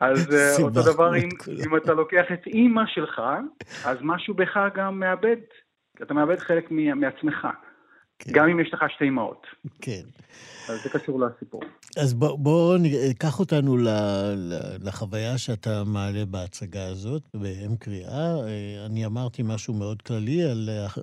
אז 0.00 0.34
אה, 0.34 0.62
אותו 0.62 0.82
דבר 0.92 1.16
אם, 1.16 1.28
אם 1.66 1.76
אתה 1.76 1.92
לוקח 1.92 2.24
את 2.32 2.46
אימא 2.46 2.82
שלך, 2.86 3.22
אז 3.84 3.98
משהו 4.00 4.34
בך 4.34 4.58
גם 4.74 5.00
מאבד, 5.00 5.36
אתה 6.02 6.14
מאבד 6.14 6.38
חלק 6.38 6.70
מעצמך. 6.70 7.46
כן. 8.20 8.32
גם 8.32 8.48
אם 8.48 8.60
יש 8.60 8.74
לך 8.74 8.84
שתי 8.90 9.08
אמהות. 9.08 9.46
כן. 9.80 10.02
אז 10.68 10.82
זה 10.82 10.90
קשור 10.90 11.20
לסיפור. 11.20 11.62
אז 12.02 12.14
בוא, 12.14 12.38
בוא 12.38 12.78
קח 13.18 13.40
אותנו 13.40 13.76
ל, 13.76 13.88
ל, 14.36 14.52
לחוויה 14.88 15.38
שאתה 15.38 15.82
מעלה 15.86 16.24
בהצגה 16.30 16.86
הזאת, 16.86 17.22
באם 17.34 17.76
קריאה. 17.80 18.34
אה, 18.46 18.86
אני 18.86 19.06
אמרתי 19.06 19.42
משהו 19.54 19.74
מאוד 19.74 20.02
כללי 20.02 20.42
על... 20.42 20.68
אה, 20.68 21.02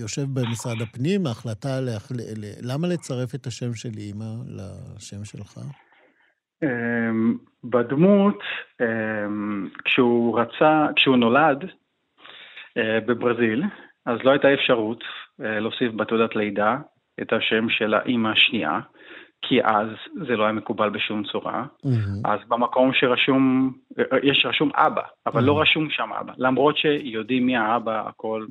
יושב 0.00 0.26
במשרד 0.34 0.82
הפנים, 0.82 1.26
ההחלטה 1.26 1.80
להחל... 1.80 2.14
למה 2.62 2.88
לצרף 2.88 3.34
את 3.34 3.46
השם 3.46 3.74
של 3.74 3.98
אימא 3.98 4.30
לשם 4.48 5.24
שלך? 5.24 5.58
אמ, 6.62 7.36
בדמות, 7.64 8.38
אמ, 8.80 9.68
כשהוא 9.84 10.40
רצה, 10.40 10.86
כשהוא 10.96 11.16
נולד 11.16 11.64
אה, 12.76 13.00
בברזיל, 13.06 13.62
אז 14.06 14.18
לא 14.24 14.30
הייתה 14.30 14.54
אפשרות 14.54 15.04
להוסיף 15.38 15.92
בתעודת 15.92 16.36
לידה 16.36 16.76
את 17.22 17.32
השם 17.32 17.68
של 17.68 17.94
האימא 17.94 18.28
השנייה. 18.28 18.80
כי 19.42 19.64
אז 19.64 19.88
זה 20.26 20.36
לא 20.36 20.44
היה 20.44 20.52
מקובל 20.52 20.90
בשום 20.90 21.22
צורה. 21.24 21.64
Mm-hmm. 21.64 22.30
אז 22.30 22.40
במקום 22.48 22.90
שרשום, 22.94 23.72
יש 24.22 24.46
רשום 24.48 24.70
אבא, 24.74 25.02
אבל 25.26 25.40
mm-hmm. 25.40 25.44
לא 25.44 25.60
רשום 25.60 25.90
שם 25.90 26.10
אבא. 26.20 26.32
למרות 26.38 26.76
שיודעים 26.76 27.46
מי 27.46 27.56
האבא, 27.56 28.08
הכל 28.08 28.46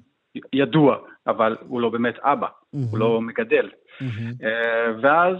ידוע, 0.53 0.97
אבל 1.27 1.57
הוא 1.67 1.81
לא 1.81 1.89
באמת 1.89 2.19
אבא, 2.19 2.47
mm-hmm. 2.47 2.77
הוא 2.91 2.99
לא 2.99 3.21
מגדל. 3.21 3.69
Mm-hmm. 3.69 4.45
ואז 5.01 5.35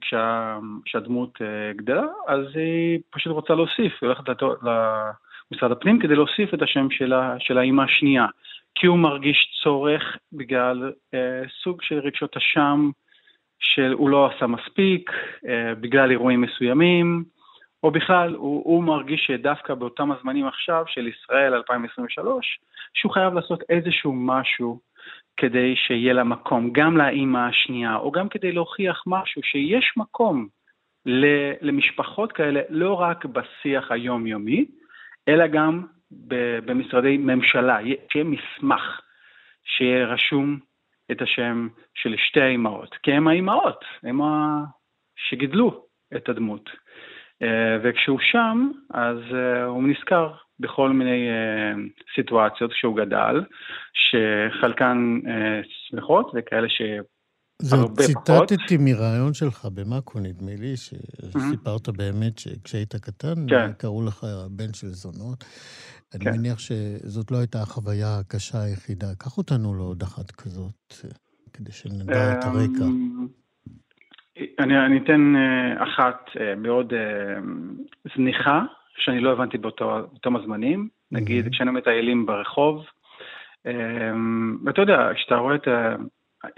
כשה, 0.00 0.58
כשהדמות 0.84 1.38
אה, 1.42 1.72
גדלה, 1.76 2.06
אז 2.28 2.40
היא 2.54 3.00
פשוט 3.10 3.32
רוצה 3.32 3.54
להוסיף, 3.54 3.92
היא 4.00 4.08
הולכת 4.08 4.24
למשרד 5.52 5.72
הפנים 5.72 5.98
כדי 5.98 6.14
להוסיף 6.14 6.54
את 6.54 6.62
השם 6.62 6.90
שלה, 6.90 7.34
של 7.38 7.58
האימא 7.58 7.82
השנייה. 7.82 8.26
כי 8.74 8.86
הוא 8.86 8.98
מרגיש 8.98 9.60
צורך 9.62 10.16
בגלל 10.32 10.92
אה, 11.14 11.42
סוג 11.62 11.82
של 11.82 11.98
רגשות 11.98 12.36
אשם, 12.36 12.90
שהוא 13.60 14.10
לא 14.10 14.30
עשה 14.30 14.46
מספיק 14.46 15.10
אה, 15.48 15.74
בגלל 15.74 16.10
אירועים 16.10 16.40
מסוימים, 16.40 17.24
או 17.82 17.90
בכלל, 17.90 18.34
הוא, 18.34 18.62
הוא 18.64 18.84
מרגיש 18.84 19.26
שדווקא 19.26 19.74
באותם 19.74 20.12
הזמנים 20.12 20.46
עכשיו 20.46 20.84
של 20.86 21.08
ישראל 21.08 21.54
2023, 21.54 22.60
שהוא 22.94 23.12
חייב 23.12 23.34
לעשות 23.34 23.62
איזשהו 23.68 24.12
משהו 24.12 24.80
כדי 25.36 25.76
שיהיה 25.76 26.12
לה 26.12 26.24
מקום, 26.24 26.70
גם 26.72 26.96
לאימא 26.96 27.38
השנייה, 27.38 27.96
או 27.96 28.10
גם 28.10 28.28
כדי 28.28 28.52
להוכיח 28.52 29.02
משהו, 29.06 29.42
שיש 29.42 29.92
מקום 29.96 30.48
למשפחות 31.60 32.32
כאלה, 32.32 32.60
לא 32.68 32.94
רק 32.94 33.24
בשיח 33.24 33.90
היומיומי, 33.90 34.64
אלא 35.28 35.46
גם 35.46 35.86
במשרדי 36.64 37.16
ממשלה, 37.16 37.78
שיהיה 38.12 38.24
מסמך 38.24 39.00
שיהיה 39.64 40.06
רשום 40.06 40.58
את 41.10 41.22
השם 41.22 41.68
של 41.94 42.14
שתי 42.16 42.40
האימהות, 42.40 42.94
כי 43.02 43.12
הן 43.12 43.26
האימהות, 43.26 43.84
הן 44.02 44.20
ה... 44.20 44.58
שגידלו 45.16 45.84
את 46.16 46.28
הדמות. 46.28 46.70
אה, 47.42 47.76
וכשהוא 47.82 48.18
שם, 48.20 48.70
אז 48.94 49.18
אה, 49.34 49.64
הוא 49.64 49.88
נזכר 49.88 50.32
בכל 50.60 50.90
מיני 50.90 51.28
סיטואציות 52.14 52.72
כשהוא 52.72 52.96
גדל, 52.96 53.44
שחלקן 53.92 55.20
שמחות 55.88 56.32
וכאלה 56.34 56.68
ש... 56.68 56.82
זאת 57.60 58.00
ציטטתי 58.00 58.76
מרעיון 58.80 59.34
שלך 59.34 59.68
במאקו, 59.74 60.20
נדמה 60.20 60.50
לי, 60.58 60.76
שסיפרת 60.76 61.88
באמת 61.88 62.38
שכשהיית 62.38 62.96
קטן, 62.96 63.46
כן. 63.48 63.72
קראו 63.72 64.06
לך 64.06 64.26
בן 64.50 64.72
של 64.74 64.86
זונות. 64.86 65.44
אני 66.14 66.24
כן. 66.24 66.32
מניח 66.32 66.58
שזאת 66.58 67.30
לא 67.30 67.36
הייתה 67.36 67.62
החוויה 67.62 68.18
הקשה 68.18 68.62
היחידה. 68.62 69.06
קח 69.18 69.38
אותנו 69.38 69.74
לעוד 69.74 70.02
אחת 70.02 70.30
כזאת, 70.30 70.94
כדי 71.52 71.72
שנדע 71.72 72.32
את 72.32 72.44
הרקע. 72.44 72.84
אמ, 72.84 73.26
אני, 74.58 74.86
אני 74.86 74.98
אתן 75.04 75.36
אה, 75.36 75.84
אחת 75.84 76.28
אה, 76.40 76.54
מאוד 76.54 76.92
אה, 76.92 77.40
זניחה, 78.16 78.62
שאני 78.96 79.20
לא 79.20 79.32
הבנתי 79.32 79.58
באותם 79.58 80.36
הזמנים. 80.36 80.88
נגיד, 81.12 81.48
כשאנו 81.52 81.72
מטיילים 81.72 82.26
ברחוב, 82.26 82.84
אמ, 83.66 84.58
ואתה 84.64 84.80
יודע, 84.80 85.10
כשאתה 85.14 85.34
רואה 85.34 85.54
את 85.54 85.68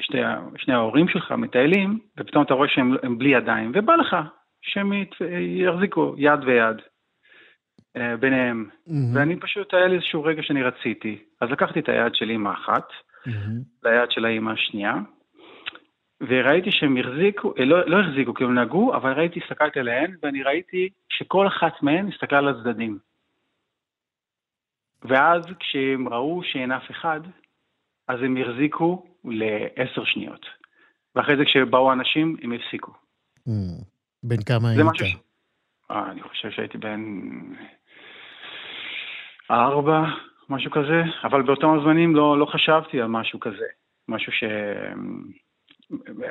שני, 0.00 0.20
שני 0.56 0.74
ההורים 0.74 1.08
שלך 1.08 1.32
מטיילים, 1.32 1.98
ופתאום 2.18 2.44
אתה 2.44 2.54
רואה 2.54 2.68
שהם 2.68 3.18
בלי 3.18 3.28
ידיים, 3.28 3.72
ובא 3.74 3.94
לך 3.94 4.16
שהם 4.62 4.92
יחזיקו 5.56 6.14
יד 6.18 6.44
ויד 6.44 6.76
אה, 7.96 8.16
ביניהם. 8.16 8.66
Mm-hmm. 8.70 8.92
ואני 9.14 9.40
פשוט, 9.40 9.74
היה 9.74 9.86
לי 9.86 9.94
איזשהו 9.94 10.22
רגע 10.24 10.42
שאני 10.42 10.62
רציתי. 10.62 11.18
אז 11.40 11.50
לקחתי 11.50 11.80
את 11.80 11.88
היד 11.88 12.14
של 12.14 12.30
אימא 12.30 12.52
אחת, 12.52 12.88
mm-hmm. 12.88 13.30
ליד 13.82 14.10
של 14.10 14.24
האימא 14.24 14.50
השנייה, 14.50 14.94
וראיתי 16.20 16.72
שהם 16.72 16.96
החזיקו, 16.96 17.54
אה, 17.58 17.64
לא, 17.64 17.86
לא 17.86 18.00
החזיקו 18.00 18.34
כי 18.34 18.44
הם 18.44 18.58
נגעו, 18.58 18.94
אבל 18.94 19.12
ראיתי, 19.12 19.40
הסתכלתי 19.42 19.80
עליהן, 19.80 20.16
ואני 20.22 20.42
ראיתי 20.42 20.88
שכל 21.08 21.46
אחת 21.46 21.82
מהן 21.82 22.08
הסתכלה 22.08 22.38
על 22.38 22.48
הצדדים. 22.48 22.98
ואז 25.04 25.42
כשהם 25.60 26.08
ראו 26.08 26.42
שאין 26.44 26.72
אף 26.72 26.90
אחד, 26.90 27.20
אז 28.08 28.22
הם 28.22 28.36
החזיקו 28.36 29.11
לעשר 29.24 30.04
שניות. 30.04 30.46
ואחרי 31.14 31.36
זה 31.36 31.44
כשבאו 31.44 31.92
אנשים, 31.92 32.36
הם 32.42 32.52
הפסיקו. 32.52 32.92
Mm. 33.48 33.84
בן 34.22 34.42
כמה 34.42 34.68
היית? 34.68 34.80
משהו... 34.84 35.06
אה, 35.90 36.10
אני 36.10 36.22
חושב 36.22 36.50
שהייתי 36.50 36.78
בן 36.78 37.00
ארבע, 39.50 40.04
משהו 40.48 40.70
כזה, 40.70 41.02
אבל 41.24 41.42
באותם 41.42 41.78
הזמנים 41.78 42.16
לא, 42.16 42.38
לא 42.38 42.46
חשבתי 42.46 43.00
על 43.00 43.08
משהו 43.08 43.40
כזה, 43.40 43.66
משהו 44.08 44.32
ש... 44.32 44.44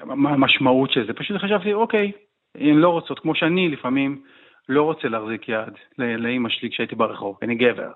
מה 0.04 0.30
המשמעות 0.30 0.92
של 0.92 1.08
זה, 1.08 1.14
פשוט 1.14 1.38
חשבתי, 1.38 1.74
אוקיי, 1.74 2.12
הן 2.56 2.76
לא 2.76 2.90
רוצות, 2.90 3.20
כמו 3.20 3.36
שאני 3.36 3.70
לפעמים 3.70 4.24
לא 4.70 4.84
רוצה 4.84 5.08
להחזיק 5.08 5.50
יד 5.50 5.74
לאימא 5.98 6.50
שלי 6.50 6.70
כשהייתי 6.72 6.96
ברחוב, 6.96 7.38
אני 7.42 7.56
גבר, 7.56 7.92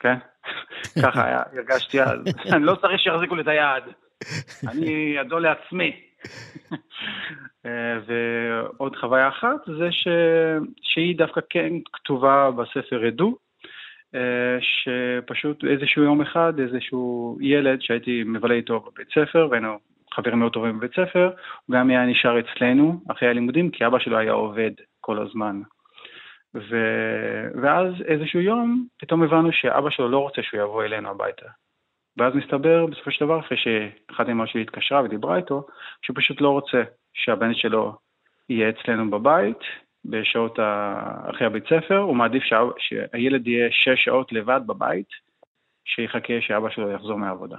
כן? 0.00 0.14
ככה 1.02 1.42
הרגשתי 1.52 2.02
אז, 2.02 2.18
אני 2.52 2.64
לא 2.64 2.74
צריך 2.74 3.00
שיחזיקו 3.00 3.34
לי 3.34 3.42
את 3.42 3.48
היד. 3.48 3.94
אני 4.68 5.20
אדון 5.20 5.42
לעצמי. 5.42 6.00
אה, 7.66 7.98
ועוד 8.06 8.96
חוויה 8.96 9.28
אחת 9.28 9.66
זה 9.66 9.92
ש... 9.92 10.08
שהיא 10.82 11.18
דווקא 11.18 11.40
כן 11.50 11.72
כתובה 11.92 12.50
בספר 12.50 13.06
עדו, 13.06 13.36
אה, 14.14 14.58
שפשוט 14.60 15.64
איזשהו 15.64 16.02
יום 16.02 16.20
אחד, 16.22 16.52
איזשהו 16.58 17.38
ילד 17.40 17.82
שהייתי 17.82 18.22
מבלה 18.26 18.54
איתו 18.54 18.80
בבית 18.80 19.08
ספר, 19.08 19.48
והיינו 19.50 19.78
חברים 20.14 20.38
מאוד 20.38 20.52
טובים 20.52 20.78
בבית 20.78 20.92
ספר, 20.92 21.30
הוא 21.66 21.76
גם 21.76 21.90
היה 21.90 22.06
נשאר 22.06 22.40
אצלנו 22.40 23.00
אחרי 23.08 23.28
הלימודים, 23.28 23.70
כי 23.70 23.86
אבא 23.86 23.98
שלו 23.98 24.18
היה 24.18 24.32
עובד 24.32 24.70
כל 25.00 25.18
הזמן. 25.18 25.60
ו... 26.54 26.76
ואז 27.62 27.92
איזשהו 28.04 28.40
יום 28.40 28.86
פתאום 28.98 29.22
הבנו 29.22 29.52
שאבא 29.52 29.90
שלו 29.90 30.08
לא 30.08 30.18
רוצה 30.18 30.42
שהוא 30.42 30.60
יבוא 30.60 30.84
אלינו 30.84 31.08
הביתה. 31.10 31.46
ואז 32.18 32.34
מסתבר 32.34 32.86
בסופו 32.86 33.10
של 33.10 33.24
דבר, 33.24 33.40
אחרי 33.40 33.58
שאחת 33.58 34.28
אמא 34.28 34.46
שלי 34.46 34.62
התקשרה 34.62 35.02
ודיברה 35.02 35.36
איתו, 35.36 35.66
שהוא 36.02 36.16
פשוט 36.16 36.40
לא 36.40 36.48
רוצה 36.48 36.82
שהבן 37.14 37.54
שלו 37.54 37.96
יהיה 38.48 38.68
אצלנו 38.70 39.10
בבית 39.10 39.58
בשעות 40.04 40.58
אחרי 41.30 41.46
הבית 41.46 41.64
ספר, 41.64 41.98
הוא 41.98 42.16
מעדיף 42.16 42.42
שה... 42.42 42.60
שהילד 42.78 43.46
יהיה 43.48 43.68
שש 43.70 44.04
שעות 44.04 44.32
לבד 44.32 44.60
בבית, 44.66 45.08
שיחכה 45.84 46.32
שאבא 46.40 46.70
שלו 46.70 46.90
יחזור 46.90 47.18
מהעבודה. 47.18 47.56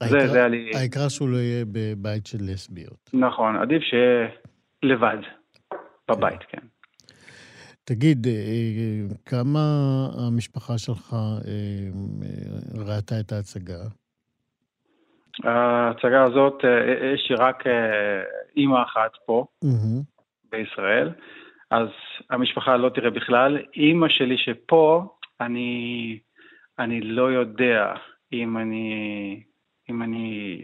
העיקר, 0.00 0.20
זה, 0.20 0.28
זה 0.28 0.48
לי... 0.48 0.70
העיקר 0.74 1.08
שהוא 1.08 1.28
לא 1.28 1.36
יהיה 1.36 1.64
בבית 1.64 2.26
של 2.26 2.38
לסביות. 2.40 3.10
נכון, 3.12 3.56
עדיף 3.56 3.82
שיהיה 3.82 4.28
לבד, 4.82 5.18
בבית, 6.10 6.40
כן. 6.48 6.58
כן. 6.58 6.66
תגיד, 7.90 8.26
אה, 8.26 8.32
אה, 8.32 9.14
כמה 9.26 9.60
המשפחה 10.18 10.78
שלך 10.78 11.12
אה, 11.12 11.88
ראתה 12.86 13.20
את 13.20 13.32
ההצגה? 13.32 13.82
ההצגה 15.44 16.24
הזאת, 16.24 16.64
יש 17.14 17.30
לי 17.30 17.36
רק 17.36 17.64
אימא 18.56 18.82
אחת 18.82 19.10
פה, 19.26 19.44
mm-hmm. 19.64 20.02
בישראל, 20.50 21.10
אז 21.70 21.88
המשפחה 22.30 22.76
לא 22.76 22.88
תראה 22.88 23.10
בכלל. 23.10 23.58
אימא 23.76 24.08
שלי 24.08 24.36
שפה, 24.38 25.16
אני, 25.40 26.18
אני 26.78 27.00
לא 27.00 27.32
יודע 27.32 27.94
אם 28.32 28.58
אני, 28.58 29.42
אם 29.90 30.02
אני 30.02 30.62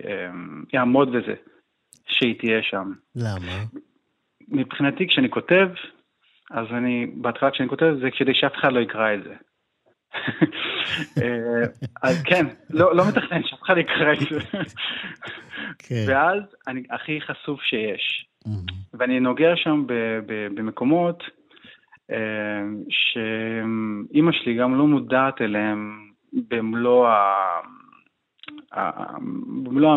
אעמוד 0.76 1.08
בזה, 1.08 1.34
שהיא 2.06 2.38
תהיה 2.38 2.62
שם. 2.62 2.92
למה? 3.16 3.64
מבחינתי, 4.48 5.08
כשאני 5.08 5.30
כותב, 5.30 5.68
אז 6.50 6.66
אני, 6.70 7.06
בהתחלה 7.14 7.50
כשאני 7.50 7.68
כותב 7.68 7.86
את 7.86 7.98
זה, 7.98 8.08
כדי 8.18 8.34
שאף 8.34 8.52
אחד 8.54 8.72
לא 8.72 8.80
יקרא 8.80 9.14
את 9.14 9.24
זה. 9.24 9.34
אה, 11.22 11.62
אז 12.02 12.22
כן, 12.22 12.46
לא, 12.70 12.96
לא 12.96 13.08
מתכנן 13.08 13.42
שאף 13.44 13.62
אחד 13.62 13.76
יקרא 13.78 14.12
את 14.12 14.18
זה. 14.18 14.40
כן. 15.78 16.04
ואז 16.08 16.42
אני 16.68 16.82
הכי 16.90 17.20
חשוף 17.20 17.60
שיש. 17.62 18.26
ואני 18.94 19.20
נוגע 19.20 19.56
שם 19.56 19.84
במקומות 20.54 21.22
אה, 22.10 22.62
שאימא 22.88 24.32
שלי 24.32 24.54
גם 24.54 24.74
לא 24.78 24.86
מודעת 24.86 25.40
אליהם 25.40 26.10
במלוא 26.48 27.08
ה... 27.08 27.34
במלוא 29.62 29.92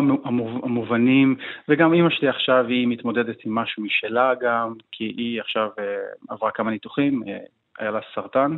המובנים, 0.62 1.36
וגם 1.68 1.92
אימא 1.92 2.10
שלי 2.10 2.28
עכשיו 2.28 2.66
היא 2.68 2.88
מתמודדת 2.88 3.36
עם 3.44 3.54
משהו 3.54 3.82
משלה 3.82 4.32
גם, 4.40 4.74
כי 4.92 5.04
היא 5.04 5.40
עכשיו 5.40 5.68
אה, 5.78 5.84
עברה 6.28 6.50
כמה 6.50 6.70
ניתוחים, 6.70 7.22
אה, 7.28 7.38
היה 7.78 7.90
לה 7.90 8.00
סרטן, 8.14 8.56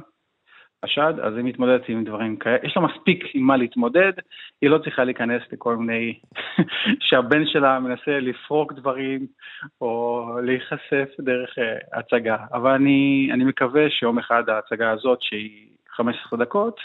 השד, 0.82 1.14
אז 1.22 1.36
היא 1.36 1.44
מתמודדת 1.44 1.88
עם 1.88 2.04
דברים 2.04 2.36
כאלה, 2.36 2.58
יש 2.62 2.76
לה 2.76 2.82
מספיק 2.82 3.24
עם 3.34 3.42
מה 3.42 3.56
להתמודד, 3.56 4.12
היא 4.62 4.70
לא 4.70 4.78
צריכה 4.78 5.04
להיכנס 5.04 5.42
לכל 5.52 5.76
מיני, 5.76 6.18
שהבן 7.06 7.46
שלה 7.46 7.80
מנסה 7.80 8.20
לפרוק 8.20 8.72
דברים, 8.72 9.26
או 9.80 10.26
להיחשף 10.42 11.08
דרך 11.20 11.58
uh, 11.58 11.98
הצגה. 11.98 12.36
אבל 12.52 12.70
אני, 12.70 13.30
אני 13.32 13.44
מקווה 13.44 13.90
שיום 13.90 14.18
אחד 14.18 14.48
ההצגה 14.48 14.90
הזאת, 14.90 15.22
שהיא 15.22 15.66
15 15.90 16.38
דקות, 16.38 16.80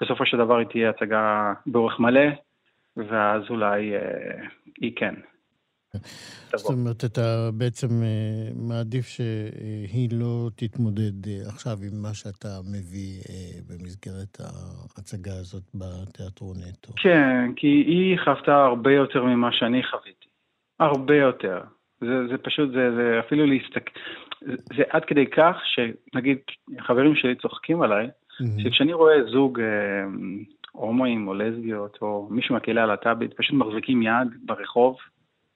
בסופו 0.00 0.26
של 0.26 0.36
דבר 0.36 0.56
היא 0.56 0.66
תהיה 0.66 0.90
הצגה 0.90 1.52
באורך 1.66 2.00
מלא, 2.00 2.30
ואז 2.96 3.42
אולי 3.50 3.94
אה, 3.94 4.46
היא 4.80 4.92
כן. 4.96 5.14
זאת 6.56 6.70
אומרת, 6.70 7.04
אתה 7.04 7.50
בעצם 7.54 7.88
אה, 8.02 8.50
מעדיף 8.68 9.06
שהיא 9.06 10.08
לא 10.12 10.48
תתמודד 10.56 11.26
אה, 11.28 11.48
עכשיו 11.48 11.72
עם 11.72 12.02
מה 12.02 12.14
שאתה 12.14 12.48
מביא 12.72 13.22
במסגרת 13.68 14.40
ההצגה 14.40 15.32
הזאת 15.40 15.62
בתיאטרון 15.74 16.56
נטו. 16.68 16.92
כן, 16.96 17.52
כי 17.56 17.66
היא 17.66 18.18
חוותה 18.24 18.64
הרבה 18.64 18.92
יותר 18.92 19.24
ממה 19.24 19.52
שאני 19.52 19.82
חוויתי. 19.82 20.26
הרבה 20.80 21.16
יותר. 21.16 21.60
זה, 22.00 22.28
זה 22.30 22.38
פשוט, 22.38 22.70
זה, 22.72 22.94
זה 22.96 23.20
אפילו 23.26 23.46
להסתכל... 23.46 24.00
זה, 24.40 24.54
זה 24.76 24.82
עד 24.90 25.04
כדי 25.04 25.26
כך 25.26 25.56
שנגיד, 25.64 26.38
חברים 26.78 27.14
שלי 27.14 27.34
צוחקים 27.34 27.82
עליי, 27.82 28.06
mm-hmm. 28.06 28.62
שכשאני 28.62 28.92
רואה 28.92 29.14
זוג 29.32 29.60
הומואים 30.72 31.28
או 31.28 31.34
לסביות 31.34 31.98
או 32.02 32.28
מישהו 32.30 32.54
מהקהילה 32.54 32.82
הלהט"בית 32.82 33.34
פשוט 33.34 33.54
מחזיקים 33.54 34.02
יד 34.02 34.28
ברחוב, 34.44 34.96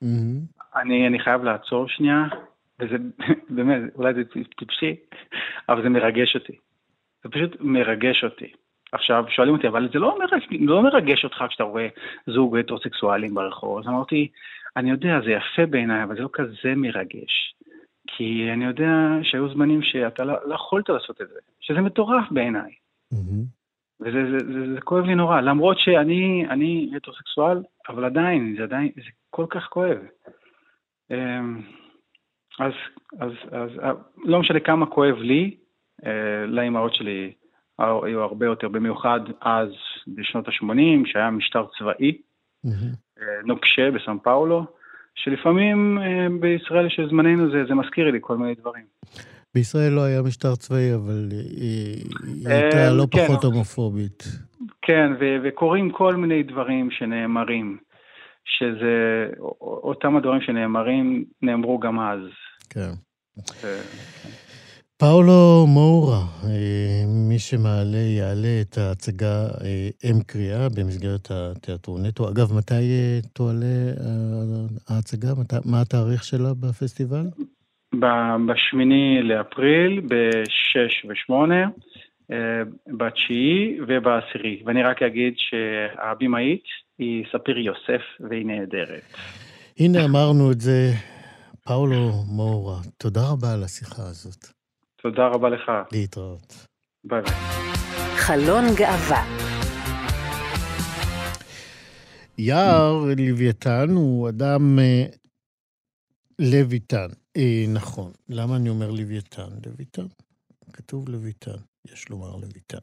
mm-hmm. 0.04 0.62
אני, 0.76 1.06
אני 1.06 1.18
חייב 1.18 1.44
לעצור 1.44 1.88
שנייה, 1.88 2.24
וזה 2.80 2.96
באמת, 3.54 3.82
אולי 3.94 4.14
זה 4.14 4.22
טיפשי, 4.58 4.96
אבל 5.68 5.82
זה 5.82 5.88
מרגש 5.88 6.34
אותי. 6.34 6.56
זה 7.24 7.30
פשוט 7.30 7.56
מרגש 7.60 8.24
אותי. 8.24 8.52
עכשיו, 8.92 9.24
שואלים 9.28 9.54
אותי, 9.54 9.68
אבל 9.68 9.88
זה 9.92 9.98
לא 9.98 10.18
מרגש, 10.18 10.46
לא 10.60 10.82
מרגש 10.82 11.24
אותך 11.24 11.44
כשאתה 11.48 11.64
רואה 11.64 11.88
זוג 12.26 12.58
הטרוסקסואלים 12.58 13.34
ברחוב. 13.34 13.78
אז 13.78 13.88
אמרתי, 13.88 14.28
אני 14.76 14.90
יודע, 14.90 15.20
זה 15.24 15.30
יפה 15.30 15.66
בעיניי, 15.66 16.02
אבל 16.02 16.16
זה 16.16 16.22
לא 16.22 16.28
כזה 16.32 16.74
מרגש. 16.76 17.54
כי 18.06 18.50
אני 18.52 18.64
יודע 18.64 18.90
שהיו 19.22 19.54
זמנים 19.54 19.82
שאתה 19.82 20.24
לא, 20.24 20.34
לא 20.46 20.54
יכולת 20.54 20.88
לעשות 20.88 21.22
את 21.22 21.28
זה, 21.28 21.38
שזה 21.60 21.80
מטורף 21.80 22.24
בעיניי. 22.30 22.72
Mm-hmm. 23.14 23.63
וזה 24.04 24.30
זה, 24.30 24.38
זה, 24.52 24.74
זה 24.74 24.80
כואב 24.80 25.04
לי 25.04 25.14
נורא, 25.14 25.40
למרות 25.40 25.78
שאני 25.78 26.46
אני 26.50 26.90
הטרוסקסואל, 26.96 27.62
אבל 27.88 28.04
עדיין, 28.04 28.54
זה 28.58 28.62
עדיין, 28.62 28.88
זה 28.96 29.10
כל 29.30 29.46
כך 29.50 29.64
כואב. 29.68 29.98
אמ, 31.10 31.62
אז, 32.58 32.72
אז, 33.20 33.32
אז 33.50 33.70
לא 34.24 34.40
משנה 34.40 34.60
כמה 34.60 34.86
כואב 34.86 35.14
לי, 35.14 35.56
אה, 36.06 36.46
לאמהות 36.46 36.94
שלי 36.94 37.32
היו 37.78 38.22
הרבה 38.22 38.46
יותר, 38.46 38.68
במיוחד 38.68 39.20
אז, 39.40 39.68
בשנות 40.06 40.48
ה-80, 40.48 41.06
שהיה 41.06 41.30
משטר 41.30 41.66
צבאי, 41.78 42.18
mm-hmm. 42.66 43.22
נוקשה 43.44 43.90
בסן 43.90 44.18
פאולו, 44.18 44.64
שלפעמים 45.14 45.98
אה, 45.98 46.26
בישראל 46.40 46.88
של 46.88 47.08
זמננו 47.08 47.50
זה, 47.50 47.64
זה 47.68 47.74
מזכיר 47.74 48.10
לי 48.10 48.18
כל 48.20 48.36
מיני 48.36 48.54
דברים. 48.54 48.84
בישראל 49.54 49.92
לא 49.92 50.00
היה 50.00 50.22
משטר 50.22 50.56
צבאי, 50.56 50.94
אבל 50.94 51.28
היא 51.30 52.04
הייתה 52.48 52.92
לא 52.92 53.06
כן, 53.10 53.26
פחות 53.26 53.44
הומופובית. 53.44 54.22
כן, 54.82 55.12
וקורים 55.44 55.90
כל 55.90 56.16
מיני 56.16 56.42
דברים 56.42 56.90
שנאמרים, 56.90 57.78
שזה, 58.44 59.26
אותם 59.60 60.16
הדברים 60.16 60.40
שנאמרים, 60.40 61.24
נאמרו 61.42 61.78
גם 61.78 62.00
אז. 62.00 62.20
כן. 62.70 62.90
פאולו 64.96 65.66
מורה, 65.68 66.26
אה, 66.44 67.04
מי 67.06 67.38
שמעלה, 67.38 67.98
יעלה 67.98 68.60
את 68.60 68.78
ההצגה 68.78 69.46
אה, 69.64 69.88
אם 70.04 70.22
קריאה 70.26 70.68
במסגרת 70.68 71.30
התיאטרון 71.30 72.06
נטו. 72.06 72.28
אגב, 72.28 72.52
מתי 72.52 72.74
אה, 72.74 73.20
תועלה 73.32 73.92
ההצגה? 74.88 75.32
מה 75.64 75.80
התאריך 75.80 76.24
שלה 76.24 76.54
בפסטיבל? 76.54 77.26
בשמיני 78.46 79.22
לאפריל, 79.22 80.00
ב-6 80.00 81.08
ו-8, 81.08 81.34
בתשיעי 82.98 83.78
ובעשירי. 83.88 84.62
ואני 84.66 84.82
רק 84.82 85.02
אגיד 85.02 85.34
שהבימאית 85.36 86.62
היא 86.98 87.24
ספיר 87.32 87.58
יוסף 87.58 88.02
והיא 88.30 88.46
נהדרת. 88.46 89.02
הנה 89.78 90.04
אמרנו 90.04 90.52
את 90.52 90.60
זה, 90.60 90.90
פאולו 91.64 92.10
מורה, 92.28 92.76
תודה 92.98 93.20
רבה 93.32 93.52
על 93.54 93.62
השיחה 93.64 94.02
הזאת. 94.02 94.46
תודה 95.02 95.26
רבה 95.26 95.48
לך. 95.48 95.72
להתראות. 95.92 96.66
ביי 97.04 97.22
ביי. 97.22 97.32
חלון 98.16 98.64
גאווה. 98.76 99.24
יער 102.38 103.04
לוויתן 103.18 103.90
הוא 103.90 104.28
אדם 104.28 104.78
אה, 106.40 106.46
לויתן. 106.50 107.08
אה, 107.36 107.64
נכון. 107.68 108.12
למה 108.28 108.56
אני 108.56 108.68
אומר 108.68 108.90
לוויתן? 108.90 109.48
לויתן. 109.66 110.06
כתוב 110.72 111.08
לויתן. 111.08 111.56
יש 111.92 112.08
לומר 112.08 112.36
לויתן. 112.36 112.78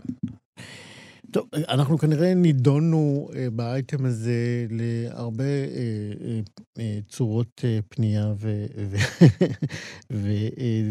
טוב, 1.32 1.48
אנחנו 1.54 1.98
כנראה 1.98 2.34
נידונו 2.34 3.30
אה, 3.36 3.50
באייטם 3.50 4.06
הזה 4.06 4.66
להרבה 4.70 5.44
אה, 5.44 6.40
אה, 6.80 7.00
צורות 7.10 7.66
פנייה 7.90 8.34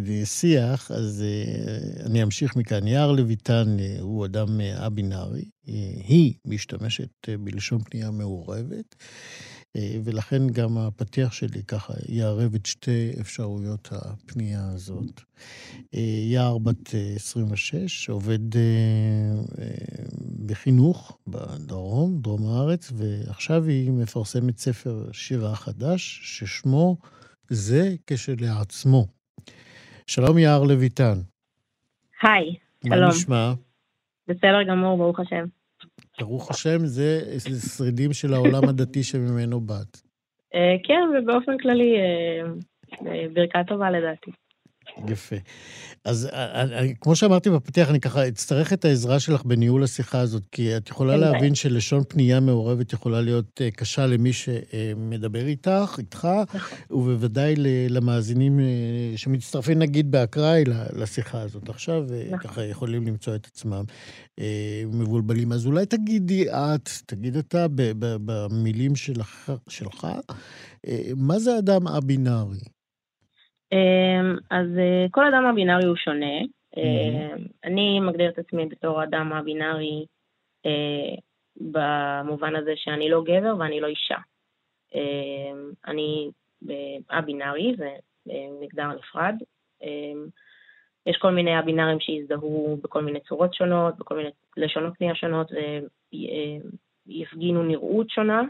ושיח, 0.05 0.90
אז 0.90 1.25
אני 2.07 2.23
אמשיך 2.23 2.57
מכאן. 2.57 2.87
יער 2.87 3.12
לויטן 3.12 3.77
הוא 4.01 4.25
אדם 4.25 4.61
א-בינארי, 4.61 5.44
היא 6.07 6.35
משתמשת 6.44 7.29
בלשון 7.40 7.79
פנייה 7.85 8.11
מעורבת. 8.11 8.94
אה, 9.01 9.07
ולכן 9.77 10.49
גם 10.53 10.79
הפתיח 10.79 11.33
שלי 11.33 11.63
ככה 11.63 11.93
יערב 12.09 12.55
את 12.55 12.67
שתי 12.67 13.13
אפשרויות 13.21 13.89
הפנייה 13.93 14.69
הזאת. 14.75 15.21
אה, 15.95 16.01
יער 16.33 16.59
בת 16.59 16.95
26, 17.17 18.09
אה, 18.09 18.15
עובד 18.15 18.39
בחינוך 20.47 21.19
בדרום, 21.27 22.21
דרום 22.21 22.47
הארץ, 22.47 22.93
ועכשיו 22.97 23.65
היא 23.65 23.91
מפרסמת 23.91 24.59
ספר 24.59 25.13
שירה 25.13 25.55
חדש, 25.55 26.21
ששמו 26.23 26.97
זה 27.49 27.95
כשלעצמו. 28.07 29.07
שלום 30.07 30.39
יער 30.39 30.63
לויטן. 30.63 31.19
היי, 32.23 32.55
שלום. 32.85 33.01
מה 33.01 33.09
נשמע? 33.09 33.53
בסדר 34.29 34.63
גמור, 34.69 34.99
ברוך 34.99 35.21
השם. 35.21 35.60
ברוך 36.21 36.51
השם, 36.51 36.79
זה 36.79 37.39
שרידים 37.77 38.13
של 38.13 38.35
העולם 38.35 38.69
הדתי 38.69 39.03
שממנו 39.03 39.61
באת. 39.61 39.97
אה, 40.55 40.77
כן, 40.85 41.01
ובאופן 41.19 41.59
כללי, 41.59 41.97
אה, 41.97 42.51
אה, 43.07 43.27
ברכת 43.35 43.69
טובה 43.69 43.91
לדעתי. 43.91 44.31
יפה. 45.09 45.37
אז 46.05 46.27
אה, 46.27 46.33
אה, 46.33 46.79
אה, 46.79 46.95
כמו 47.01 47.17
שאמרתי 47.17 47.51
בפתיח, 47.51 47.91
אני 47.91 48.01
ככה 48.01 48.29
אצטרך 48.29 48.73
את 48.73 48.85
העזרה 48.85 49.21
שלך 49.21 49.45
בניהול 49.45 49.85
השיחה 49.85 50.21
הזאת, 50.21 50.43
כי 50.53 50.77
את 50.77 50.89
יכולה 50.89 51.17
להבין 51.17 51.55
שלשון 51.55 52.03
פנייה 52.09 52.41
מעורבת 52.41 52.93
יכולה 52.93 53.21
להיות 53.21 53.61
קשה 53.77 54.07
למי 54.07 54.33
שמדבר 54.33 55.47
איתך, 55.47 55.95
איתך, 55.99 56.29
נכון. 56.55 56.79
ובוודאי 56.91 57.55
למאזינים 57.89 58.61
שמצטרפים 59.17 59.79
נגיד 59.79 60.11
באקראי 60.11 60.65
לשיחה 60.97 61.41
הזאת 61.41 61.69
עכשיו, 61.69 62.05
וככה 62.09 62.49
נכון. 62.49 62.65
יכולים 62.65 63.07
למצוא 63.07 63.35
את 63.35 63.47
עצמם 63.47 63.85
מבולבלים. 64.87 65.53
אז 65.53 65.67
אולי 65.67 65.87
תגידי 65.87 66.51
את, 66.51 66.89
תגיד 67.07 67.37
אתה 67.37 67.67
במילים 68.01 68.97
שלך, 68.97 69.53
שלך 69.69 70.07
מה 71.17 71.39
זה 71.39 71.59
אדם 71.59 71.89
א-בינארי? 71.89 72.80
אמ, 73.73 74.37
אז 74.51 74.67
אה, 74.79 75.07
כל 75.11 75.27
אדם 75.27 75.45
הבינארי 75.45 75.87
הוא 75.87 75.97
שונה. 75.97 76.41
Mm-hmm. 76.77 77.49
אני 77.65 78.01
מגדיר 78.01 78.31
את 78.31 78.39
עצמי 78.39 78.67
בתור 78.67 79.03
אדם 79.03 79.33
הבינארי 79.33 80.07
אה, 80.67 81.17
במובן 81.57 82.57
הזה 82.57 82.73
שאני 82.77 83.09
לא 83.09 83.23
גבר 83.25 83.55
ואני 83.59 83.81
לא 83.81 83.87
אישה. 83.87 84.17
אמ, 84.95 85.71
אני 85.87 86.31
א-בינארי, 87.09 87.75
זה 87.77 87.91
מגדר 88.61 88.87
נפרד. 88.87 89.35
יש 91.07 91.17
כל 91.17 91.31
מיני 91.31 91.59
א-בינארים 91.59 92.01
שהזדהו 92.01 92.79
בכל 92.83 93.03
מיני 93.03 93.21
צורות 93.21 93.55
שונות, 93.55 93.99
בכל 93.99 94.17
מיני 94.17 94.31
לשונות 94.57 94.93
פנייה 94.99 95.15
שונות, 95.15 95.53
ויפגינו 97.07 97.63
נראות 97.63 98.11
שונה. 98.11 98.43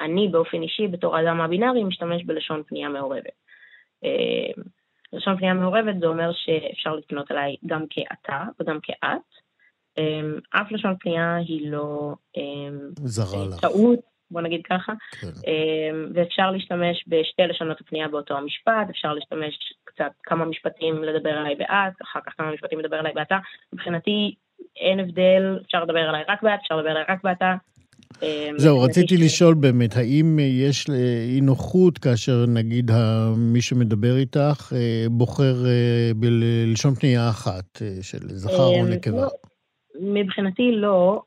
אני 0.00 0.28
באופן 0.28 0.62
אישי, 0.62 0.88
בתור 0.88 1.20
אדם 1.20 1.40
א-בינארי, 1.40 1.84
משתמש 1.84 2.24
בלשון 2.24 2.62
פנייה 2.62 2.88
מעורבת. 2.88 3.45
אה, 4.04 5.36
פנייה 5.38 5.54
מעורבת 5.54 5.94
זה 6.00 6.06
אומר 6.06 6.30
שאפשר 6.32 6.94
לפנות 6.94 7.32
אליי 7.32 7.56
גם 7.66 7.84
כאתה 7.90 8.44
וגם 8.60 8.78
כאת. 8.82 9.20
אה, 9.98 10.60
אף 10.60 10.72
לשון 10.72 10.94
פנייה 11.00 11.36
היא 11.36 11.70
לא 11.70 12.14
אה, 12.36 12.42
זרה 12.96 13.46
לך. 13.48 13.60
טעות, 13.60 13.98
בוא 14.30 14.40
נגיד 14.40 14.60
ככה. 14.64 14.92
כן. 15.20 15.50
ואפשר 16.14 16.50
להשתמש 16.50 17.04
בשתי 17.06 17.42
לשונות 17.42 17.80
הפנייה 17.80 18.08
באותו 18.08 18.36
המשפט, 18.36 18.90
אפשר 18.90 19.14
להשתמש 19.14 19.58
קצת 19.84 20.12
כמה 20.22 20.44
משפטים 20.44 21.04
לדבר 21.04 21.30
עליי 21.30 21.54
באת, 21.54 22.02
אחר 22.02 22.20
כך 22.26 22.32
כמה 22.36 22.52
משפטים 22.52 22.80
לדבר 22.80 22.96
עליי 22.96 23.12
באתה. 23.12 23.38
מבחינתי 23.72 24.34
אין 24.76 25.00
הבדל, 25.00 25.58
אפשר 25.66 25.84
לדבר 25.84 26.08
עליי 26.08 26.24
רק 26.28 26.42
באת, 26.42 26.60
אפשר 26.62 26.76
לדבר 26.76 26.90
עליי 26.90 27.04
רק 27.08 27.22
באתה. 27.22 27.54
אה, 28.22 28.50
זהו, 28.56 28.80
רציתי 28.80 29.16
לשאול 29.16 29.54
באמת, 29.54 29.96
האם 29.96 30.38
יש 30.38 30.86
אי 31.28 31.40
נוחות 31.40 31.98
כאשר 31.98 32.44
נגיד 32.48 32.90
מי 33.36 33.60
שמדבר 33.60 34.16
איתך 34.16 34.72
אה, 34.76 35.06
בוחר 35.10 35.66
אה, 35.66 36.10
בלשון 36.16 36.94
פנייה 36.94 37.28
אחת 37.28 37.82
של 38.02 38.18
זכר 38.28 38.66
או 38.66 38.86
נקבה? 38.86 39.20
לא, 39.20 39.28
מבחינתי 40.00 40.72
לא, 40.72 41.22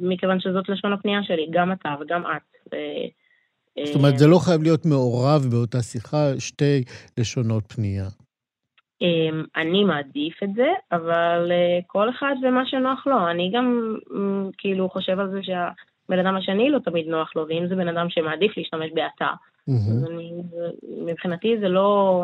מכיוון 0.00 0.40
שזאת 0.40 0.68
לשון 0.68 0.92
הפנייה 0.92 1.20
שלי, 1.22 1.46
גם 1.50 1.72
אתה 1.72 1.88
וגם 2.00 2.22
את. 2.22 2.74
זאת 3.86 3.94
אומרת, 3.94 4.18
זה 4.18 4.26
לא 4.26 4.38
חייב 4.38 4.62
להיות 4.62 4.86
מעורב 4.86 5.46
באותה 5.50 5.82
שיחה, 5.82 6.30
שתי 6.38 6.84
לשונות 7.18 7.72
פנייה. 7.72 8.08
אמ, 9.02 9.44
אני 9.56 9.84
מעדיף 9.84 10.42
את 10.42 10.54
זה, 10.54 10.68
אבל 10.92 11.52
אה, 11.52 11.78
כל 11.86 12.10
אחד 12.10 12.34
ומה 12.42 12.66
שנוח 12.66 13.06
לו. 13.06 13.30
אני 13.30 13.50
גם 13.54 13.96
כאילו 14.58 14.88
חושב 14.88 15.18
על 15.18 15.30
זה 15.30 15.38
שהבן 15.42 16.26
אדם 16.26 16.36
השני 16.36 16.70
לא 16.70 16.78
תמיד 16.78 17.06
נוח 17.06 17.36
לו, 17.36 17.46
ואם 17.48 17.66
זה 17.68 17.76
בן 17.76 17.88
אדם 17.88 18.06
שמעדיף 18.10 18.56
להשתמש 18.56 18.90
באתר, 18.94 19.32
אז 19.68 20.04
אני, 20.10 20.32
מבחינתי 21.06 21.56
זה 21.60 21.68
לא, 21.68 22.22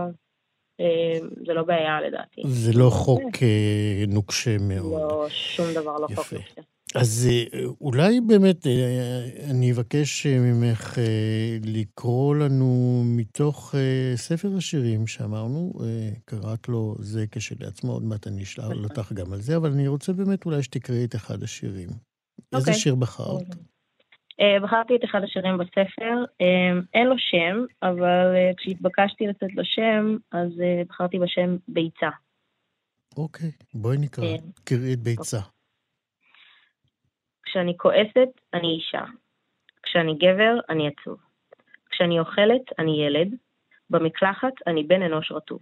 אה, 0.80 1.18
זה 1.46 1.54
לא 1.54 1.62
בעיה 1.62 2.00
לדעתי. 2.00 2.42
זה 2.44 2.72
לא 2.78 2.90
חוק 2.90 3.22
אה, 3.42 4.04
נוקשה 4.08 4.56
מאוד. 4.60 5.02
לא, 5.02 5.26
שום 5.28 5.66
דבר 5.74 5.98
לא 5.98 6.06
חוק 6.06 6.32
נוקשה. 6.32 6.62
אז 6.94 7.28
אה, 7.30 7.60
אולי 7.80 8.20
באמת 8.20 8.66
אה, 8.66 9.50
אני 9.50 9.72
אבקש 9.72 10.26
אה, 10.26 10.38
ממך 10.38 10.98
לקרוא 11.64 12.36
לנו 12.36 13.02
מתוך 13.16 13.74
ספר 14.14 14.48
השירים 14.56 15.06
שאמרנו, 15.06 15.72
קראת 16.24 16.68
לו 16.68 16.94
זה 16.98 17.24
כשלעצמו, 17.30 17.92
עוד 17.92 18.02
מעט 18.02 18.26
אני 18.26 18.42
אשאל. 18.42 18.84
אותך 18.84 19.12
גם 19.12 19.32
על 19.32 19.40
זה, 19.40 19.56
אבל 19.56 19.70
אני 19.70 19.88
רוצה 19.88 20.12
באמת 20.12 20.46
אולי 20.46 20.62
שתקראי 20.62 21.04
את 21.04 21.14
אחד 21.14 21.42
השירים. 21.42 21.88
איזה 22.54 22.70
אוקיי. 22.70 22.74
שיר 22.74 22.94
בחרת? 22.94 23.48
בחרתי 24.62 24.96
את 24.96 25.04
אחד 25.04 25.20
השירים 25.24 25.58
בספר, 25.58 26.24
אין 26.94 27.06
לו 27.06 27.14
שם, 27.18 27.64
אבל 27.82 28.34
כשהתבקשתי 28.56 29.26
לתת 29.26 29.54
לו 29.54 29.62
שם, 29.64 30.16
אז 30.32 30.48
בחרתי 30.88 31.18
בשם 31.18 31.56
ביצה. 31.68 32.10
אוקיי, 33.16 33.50
בואי 33.74 33.98
נקרא, 33.98 34.24
קראי 34.64 34.92
את 34.92 35.00
ביצה. 35.00 35.40
כשאני 37.54 37.76
כועסת, 37.76 38.28
אני 38.54 38.68
אישה. 38.68 39.04
כשאני 39.82 40.14
גבר, 40.14 40.54
אני 40.68 40.88
עצוב. 40.88 41.18
כשאני 41.90 42.20
אוכלת, 42.20 42.62
אני 42.78 43.04
ילד. 43.06 43.28
במקלחת, 43.90 44.52
אני 44.66 44.84
בן 44.84 45.02
אנוש 45.02 45.32
רטוב. 45.32 45.60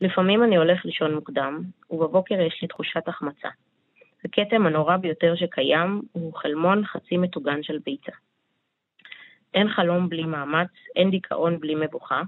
לפעמים 0.00 0.44
אני 0.44 0.56
הולך 0.56 0.84
לישון 0.84 1.14
מוקדם, 1.14 1.62
ובבוקר 1.90 2.34
יש 2.34 2.58
לי 2.62 2.68
תחושת 2.68 3.08
החמצה. 3.08 3.48
הכתם 4.24 4.66
הנורא 4.66 4.96
ביותר 4.96 5.34
שקיים 5.36 6.02
הוא 6.12 6.34
חלמון 6.34 6.86
חצי 6.86 7.16
מטוגן 7.16 7.62
של 7.62 7.78
ביצה. 7.84 8.12
אין 9.54 9.68
חלום 9.68 10.08
בלי 10.08 10.24
מאמץ, 10.24 10.70
אין 10.96 11.10
דיכאון 11.10 11.60
בלי 11.60 11.74
מבוכה. 11.74 12.22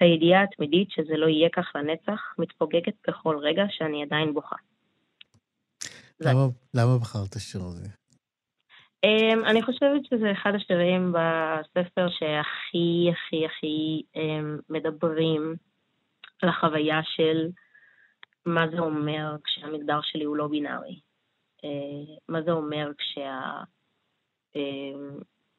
הידיעה 0.00 0.42
התמידית 0.42 0.90
שזה 0.90 1.16
לא 1.16 1.26
יהיה 1.26 1.48
כך 1.52 1.66
לנצח 1.74 2.20
מתפוגגת 2.38 2.94
בכל 3.08 3.36
רגע 3.38 3.62
שאני 3.70 4.02
עדיין 4.02 4.34
בוכה. 4.34 4.56
למה, 6.20 6.46
למה 6.74 6.98
בחרת 6.98 7.38
שיר 7.38 7.60
הזה? 7.60 8.01
Um, 9.06 9.46
אני 9.46 9.62
חושבת 9.62 10.04
שזה 10.04 10.32
אחד 10.32 10.54
השירים 10.54 11.12
בספר 11.12 12.08
שהכי 12.08 13.10
הכי 13.12 13.46
הכי 13.46 14.02
um, 14.16 14.62
מדברים 14.70 15.54
על 16.42 16.48
החוויה 16.48 17.00
של 17.04 17.48
מה 18.46 18.68
זה 18.68 18.78
אומר 18.78 19.36
כשהמגדר 19.44 20.00
שלי 20.02 20.24
הוא 20.24 20.36
לא 20.36 20.46
בינארי. 20.46 21.00
Uh, 21.58 21.64
מה 22.28 22.42
זה 22.42 22.50
אומר 22.52 22.90
כשה... 22.98 23.40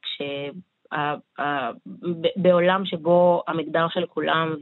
כש... 0.01 0.21
Uh, 0.93 1.39
uh, 1.39 1.43
בעולם 2.36 2.86
שבו 2.86 3.43
המגדר 3.47 3.88
של 3.89 4.06
כולם 4.06 4.56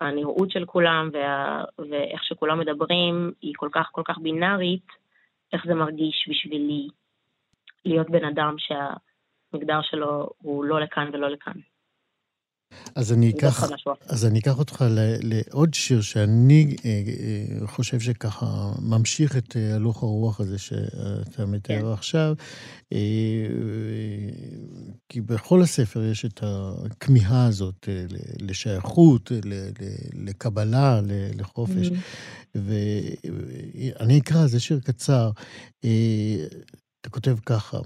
והנראות 0.00 0.50
של 0.50 0.64
כולם 0.64 1.10
וה, 1.12 1.64
ואיך 1.78 2.24
שכולם 2.24 2.58
מדברים 2.58 3.32
היא 3.40 3.54
כל 3.56 3.68
כך 3.72 3.88
כל 3.92 4.02
כך 4.04 4.18
בינארית, 4.18 4.86
איך 5.52 5.62
זה 5.66 5.74
מרגיש 5.74 6.28
בשבילי 6.30 6.88
להיות 7.84 8.10
בן 8.10 8.24
אדם 8.24 8.54
שהמגדר 8.58 9.80
שלו 9.82 10.30
הוא 10.38 10.64
לא 10.64 10.80
לכאן 10.80 11.10
ולא 11.12 11.30
לכאן. 11.30 11.60
אז 12.94 13.12
אני 13.12 13.30
אקח, 13.30 13.64
אז 14.08 14.26
אני 14.26 14.38
אקח 14.38 14.58
אותך 14.58 14.84
לעוד 15.22 15.74
שיר 15.74 16.00
שאני 16.00 16.76
אה, 16.84 16.90
אה, 16.90 17.66
חושב 17.66 18.00
שככה 18.00 18.72
ממשיך 18.82 19.36
את 19.36 19.56
אה, 19.56 19.74
הלוך 19.74 20.02
הרוח 20.02 20.40
הזה 20.40 20.58
שאתה 20.58 21.46
מתאר 21.46 21.80
כן. 21.80 21.92
עכשיו, 21.92 22.34
כי 25.08 25.20
בכל 25.20 25.62
הספר 25.62 26.04
יש 26.04 26.24
את 26.24 26.40
הכמיהה 26.42 27.46
הזאת 27.46 27.88
לשייכות, 28.40 29.32
לקבלה, 30.14 31.00
לחופש. 31.38 31.88
Mm-hmm. 31.88 32.47
ואני 32.64 34.18
אקרא, 34.18 34.46
זה 34.46 34.60
שיר 34.60 34.80
קצר. 34.80 35.30
אתה 37.00 37.10
כותב 37.10 37.36
ככה, 37.46 37.78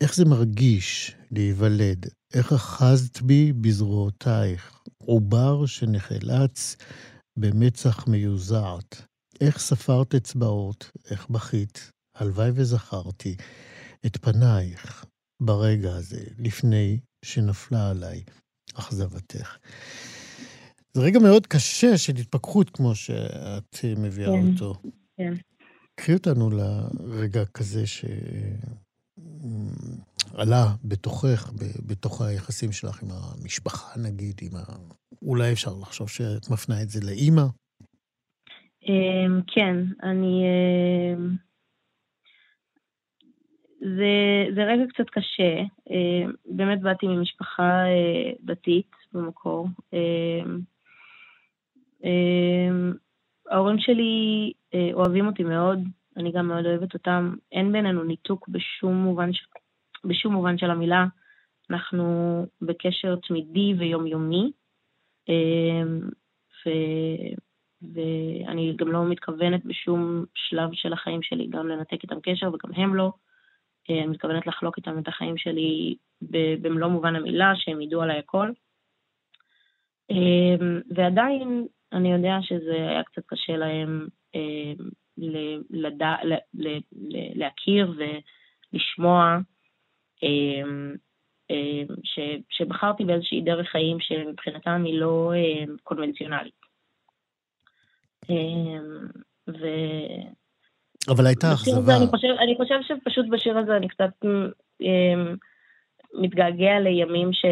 איך 0.00 0.14
זה 0.14 0.24
מרגיש 0.24 1.16
להיוולד? 1.30 2.06
איך 2.34 2.52
אחזת 2.52 3.22
בי 3.22 3.52
בזרועותייך, 3.52 4.82
עובר 4.98 5.66
שנחלץ 5.66 6.76
במצח 7.38 8.06
מיוזעת? 8.06 9.02
איך 9.40 9.58
ספרת 9.58 10.14
אצבעות, 10.14 10.90
איך 11.10 11.28
בכית, 11.30 11.90
הלוואי 12.16 12.50
וזכרתי, 12.54 13.36
את 14.06 14.16
פנייך 14.16 15.04
ברגע 15.42 15.94
הזה, 15.94 16.24
לפני 16.38 16.98
שנפלה 17.24 17.90
עליי 17.90 18.22
אכזבתך. 18.74 19.56
זה 20.94 21.02
רגע 21.02 21.18
מאוד 21.18 21.46
קשה 21.46 21.96
של 21.96 22.12
התפכחות, 22.20 22.70
כמו 22.70 22.94
שאת 22.94 23.76
מביאה 23.96 24.28
כן, 24.28 24.52
אותו. 24.52 24.74
כן. 25.16 25.32
קחי 25.94 26.14
אותנו 26.14 26.50
לרגע 26.50 27.44
כזה 27.44 27.86
ש... 27.86 28.04
עלה 30.34 30.64
בתוכך, 30.84 31.52
בתוך 31.86 32.22
היחסים 32.22 32.72
שלך 32.72 33.02
עם 33.02 33.08
המשפחה, 33.10 34.00
נגיד, 34.00 34.40
עם 34.42 34.56
ה... 34.56 34.62
אולי 35.22 35.52
אפשר 35.52 35.70
לחשוב 35.82 36.08
שאת 36.08 36.50
מפנה 36.50 36.82
את 36.82 36.88
זה 36.88 37.00
לאימא? 37.06 37.46
אמ, 38.88 39.40
כן, 39.46 39.76
אני... 40.02 40.44
אמ, 41.14 41.36
זה, 43.80 44.54
זה 44.54 44.62
רגע 44.64 44.82
קצת 44.94 45.10
קשה. 45.10 45.60
אמ, 45.90 46.32
באמת 46.46 46.80
באתי 46.80 47.06
ממשפחה 47.06 47.62
אה, 47.62 48.32
דתית 48.40 48.90
במקור. 49.12 49.68
ההורים 53.50 53.78
שלי 53.78 54.52
אה, 54.74 54.90
אוהבים 54.92 55.26
אותי 55.26 55.44
מאוד, 55.44 55.78
אני 56.16 56.32
גם 56.32 56.48
מאוד 56.48 56.66
אוהבת 56.66 56.94
אותם. 56.94 57.34
אין 57.52 57.72
בינינו 57.72 58.04
ניתוק 58.04 58.48
בשום 58.48 58.94
מובן. 58.94 59.30
בשום 60.04 60.32
מובן 60.32 60.58
של 60.58 60.70
המילה. 60.70 61.04
אנחנו 61.70 62.06
בקשר 62.62 63.16
תמידי 63.16 63.74
ויומיומי, 63.78 64.52
אמ, 65.28 66.00
ו... 66.66 66.70
ואני 67.94 68.74
גם 68.76 68.92
לא 68.92 69.04
מתכוונת 69.04 69.64
בשום 69.64 70.24
שלב 70.34 70.68
של 70.72 70.92
החיים 70.92 71.22
שלי 71.22 71.46
גם 71.46 71.68
לנתק 71.68 72.02
איתם 72.02 72.20
קשר, 72.22 72.48
וגם 72.48 72.74
הם 72.74 72.94
לא. 72.94 73.12
אה, 73.90 73.98
אני 73.98 74.06
מתכוונת 74.06 74.46
לחלוק 74.46 74.76
איתם 74.76 74.98
את 74.98 75.08
החיים 75.08 75.36
שלי 75.36 75.96
במלוא 76.62 76.88
מובן 76.88 77.16
המילה, 77.16 77.52
שהם 77.56 77.80
ידעו 77.80 78.02
עליי 78.02 78.18
הכל. 78.18 78.50
אמ, 80.10 80.80
ועדיין 80.90 81.66
אני 81.92 82.12
יודע 82.12 82.38
שזה 82.42 82.74
היה 82.74 83.02
קצת 83.02 83.22
קשה 83.26 83.56
להם 83.56 84.08
אמ, 84.34 84.88
לדע, 85.70 86.14
להכיר 87.34 87.92
ולשמוע 87.96 89.38
אמ, 90.22 90.94
אמ, 91.50 91.86
ש, 92.04 92.18
שבחרתי 92.50 93.04
באיזושהי 93.04 93.40
דרך 93.40 93.68
חיים 93.68 93.96
שמבחינתם 94.00 94.82
היא 94.86 95.00
לא 95.00 95.32
אמ, 95.36 95.76
קונבנציונלית. 95.82 96.62
ו... 99.48 99.66
אבל 101.08 101.26
הייתה 101.26 101.46
אכזבה. 101.52 101.96
אני 101.96 102.06
חושב, 102.06 102.28
אני 102.40 102.56
חושב 102.56 102.78
שפשוט 102.82 103.26
בשיר 103.30 103.58
הזה 103.58 103.76
אני 103.76 103.88
קצת 103.88 104.24
מתגעגע 106.14 106.80
לימים 106.80 107.32
ש... 107.32 107.44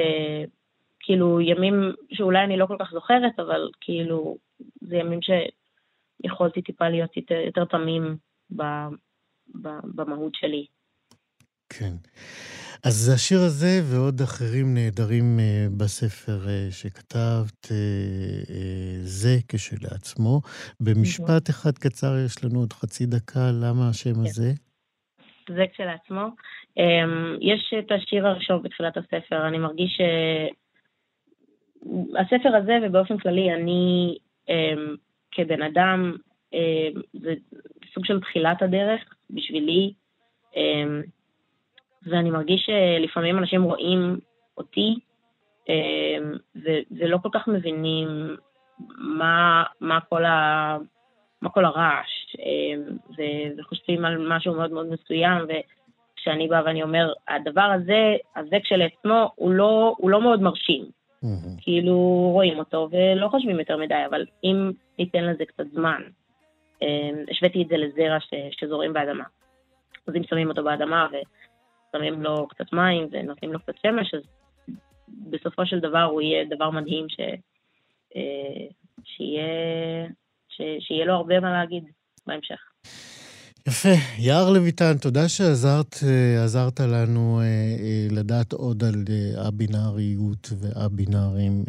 כאילו, 1.11 1.40
ימים 1.40 1.92
שאולי 2.12 2.44
אני 2.44 2.57
לא 2.57 2.66
כל 2.66 2.77
כך 2.79 2.90
זוכרת, 2.92 3.38
אבל 3.38 3.68
כאילו, 3.81 4.37
זה 4.81 4.96
ימים 4.96 5.20
שיכולתי 5.23 6.62
טיפה 6.62 6.88
להיות 6.88 7.16
יותר, 7.16 7.35
יותר 7.35 7.64
תמים 7.64 8.16
ב, 8.57 8.62
ב, 9.62 9.68
במהות 9.94 10.35
שלי. 10.35 10.66
כן. 11.68 11.92
אז 12.85 13.12
השיר 13.14 13.38
הזה 13.38 13.81
ועוד 13.90 14.20
אחרים 14.20 14.75
נהדרים 14.75 15.38
אה, 15.40 15.66
בספר 15.77 16.49
אה, 16.49 16.68
שכתבת, 16.70 17.73
אה, 17.73 18.99
זה 19.01 19.37
כשלעצמו. 19.49 20.40
במשפט 20.81 21.51
אחד 21.51 21.79
קצר, 21.79 22.12
יש 22.27 22.44
לנו 22.44 22.61
עוד 22.61 22.73
חצי 22.73 23.07
דקה, 23.07 23.51
למה 23.62 23.88
השם 23.88 24.14
כן. 24.14 24.20
הזה? 24.20 24.53
זה 25.49 25.64
כשלעצמו. 25.73 26.27
אמ, 26.77 27.37
יש 27.40 27.75
את 27.79 27.92
השיר 27.92 28.27
הראשון 28.27 28.62
בתחילת 28.62 28.96
הספר, 28.96 29.49
אני 29.49 29.59
מרגיש. 29.59 30.01
הספר 32.19 32.57
הזה, 32.57 32.79
ובאופן 32.83 33.19
כללי, 33.19 33.55
אני 33.55 34.16
אמ, 34.49 34.97
כבן 35.31 35.62
אדם, 35.62 36.16
אמ, 36.53 37.01
זה 37.12 37.35
סוג 37.95 38.05
של 38.05 38.21
תחילת 38.21 38.62
הדרך 38.62 39.01
בשבילי. 39.31 39.93
ואני 42.07 42.31
מרגיש 42.31 42.66
שלפעמים 42.66 43.38
אנשים 43.38 43.62
רואים 43.62 44.19
אותי 44.59 44.95
אמ, 45.69 46.33
ולא 46.90 47.19
כל 47.23 47.29
כך 47.33 47.49
מבינים 47.49 48.37
מה, 48.99 49.64
מה, 49.81 50.01
כל, 50.01 50.25
ה, 50.25 50.77
מה 51.43 51.51
כל 51.51 51.64
הרעש, 51.64 52.37
אמ, 52.38 52.97
וחושבים 53.59 54.05
על 54.05 54.29
משהו 54.29 54.55
מאוד 54.55 54.73
מאוד 54.73 54.87
מסוים, 54.87 55.38
וכשאני 55.49 56.49
באה 56.49 56.64
ואני 56.64 56.83
אומר, 56.83 57.12
הדבר 57.29 57.71
הזה, 57.75 58.16
הזה 58.37 58.57
כשלעצמו, 58.62 59.33
הוא 59.35 59.51
לא, 59.51 59.95
הוא 59.99 60.11
לא 60.11 60.23
מאוד 60.23 60.43
מרשים. 60.43 61.00
Mm-hmm. 61.24 61.62
כאילו 61.62 61.96
רואים 62.33 62.59
אותו 62.59 62.88
ולא 62.90 63.28
חושבים 63.28 63.59
יותר 63.59 63.76
מדי, 63.76 64.02
אבל 64.11 64.26
אם 64.44 64.70
ניתן 64.98 65.24
לזה 65.24 65.44
קצת 65.44 65.64
זמן, 65.72 66.02
אמ, 66.83 67.24
השוויתי 67.30 67.62
את 67.62 67.68
זה 67.68 67.76
לזרע 67.76 68.20
ש, 68.20 68.35
שזורים 68.50 68.92
באדמה. 68.92 69.24
אז 70.06 70.16
אם 70.16 70.22
שמים 70.24 70.48
אותו 70.48 70.64
באדמה 70.64 71.06
שמים 71.92 72.22
לו 72.22 72.48
קצת 72.48 72.72
מים 72.72 73.09
ונותנים 73.11 73.52
לו 73.52 73.61
קצת 73.61 73.74
שמש, 73.83 74.14
אז 74.14 74.22
בסופו 75.09 75.66
של 75.66 75.80
דבר 75.80 76.02
הוא 76.02 76.22
יהיה 76.22 76.44
דבר 76.44 76.70
מדהים 76.70 77.09
ש... 77.09 77.20
אה, 78.16 78.66
שיהיה, 79.04 79.44
ש... 80.48 80.62
שיהיה 80.80 81.04
לו 81.04 81.14
הרבה 81.14 81.40
מה 81.40 81.52
להגיד 81.52 81.85
בהמשך. 82.26 82.61
יפה. 83.68 83.88
יער 84.18 84.51
לויטן, 84.51 84.99
תודה 84.99 85.29
שעזרת 85.29 86.81
אה, 86.81 86.87
לנו 86.87 87.40
אה, 87.40 87.46
לדעת 88.11 88.53
עוד 88.53 88.85
על 88.85 89.05
א-בינאריות 89.37 90.53
וא-בינארים. 90.61 91.64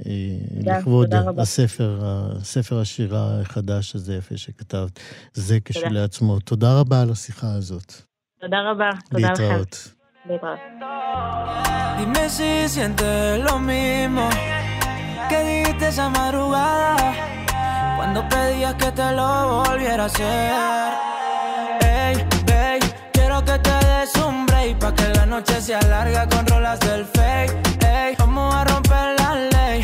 לכבוד 0.63 1.13
הספר, 1.37 1.99
הספר 2.03 2.79
השירה 2.79 3.41
החדש 3.41 3.95
הזה, 3.95 4.15
יפה 4.15 4.37
שכתבת, 4.37 4.99
זה 5.33 5.57
כשלעצמו. 5.65 6.39
תודה 6.39 6.79
רבה 6.79 7.01
על 7.01 7.11
השיחה 7.11 7.53
הזאת. 7.53 7.93
תודה 8.41 8.57
רבה, 8.71 8.89
תודה 9.09 9.31
לכם. 9.31 9.43
להתראות. 9.43 9.93
להתראות. 10.29 10.59
Dime 12.01 12.29
si 12.29 12.67
sientes 12.67 13.43
lo 13.43 13.59
mismo 13.59 14.27
que 15.29 15.39
dijiste 15.43 15.89
esa 15.89 16.09
madrugada 16.09 17.13
cuando 17.97 18.27
pedías 18.27 18.73
que 18.75 18.91
te 18.91 19.11
lo 19.11 19.63
volviera 19.63 20.03
a 20.03 20.05
hacer. 20.07 21.00
Des 24.01 24.21
un 24.21 24.45
break 24.45 24.79
pa' 24.79 24.93
que 24.97 25.07
la 25.17 25.25
noche 25.25 25.55
sea 25.61 25.81
larga 25.93 26.21
con 26.31 26.43
rolas 26.51 26.79
del 26.79 27.03
fake. 27.15 27.53
Ey, 27.93 28.15
vamos 28.17 28.53
a 28.59 28.63
romper 28.71 29.05
la 29.19 29.31
ley. 29.53 29.79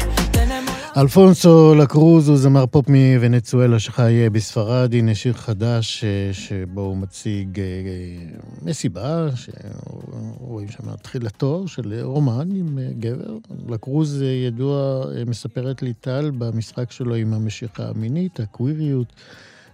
אלפונסו 0.97 1.75
לקרוז 1.75 2.29
הוא 2.29 2.37
זמר 2.37 2.65
פופ 2.65 2.85
מוונצואלה 2.89 3.79
שחי 3.79 4.29
בספרד, 4.29 4.93
הנה 4.93 5.15
שיר 5.15 5.33
חדש 5.33 6.03
אה, 6.03 6.33
שבו 6.33 6.81
הוא 6.81 6.97
מציג 6.97 7.59
אה, 7.59 7.63
אה, 7.65 8.37
מסיבה, 8.61 9.27
שרואים 9.35 10.69
שם 10.69 10.95
תחילתו 10.95 11.67
של 11.67 12.01
רומן 12.01 12.49
עם 12.55 12.79
אה, 12.79 12.89
גבר. 12.99 13.37
לקרוז 13.69 14.21
אה, 14.21 14.27
ידוע, 14.27 15.03
אה, 15.15 15.25
מספרת 15.25 15.81
לי 15.81 15.93
טל, 15.93 16.31
במשחק 16.37 16.91
שלו 16.91 17.15
עם 17.15 17.33
המשיכה 17.33 17.89
המינית, 17.89 18.39
הקוויריות. 18.39 19.13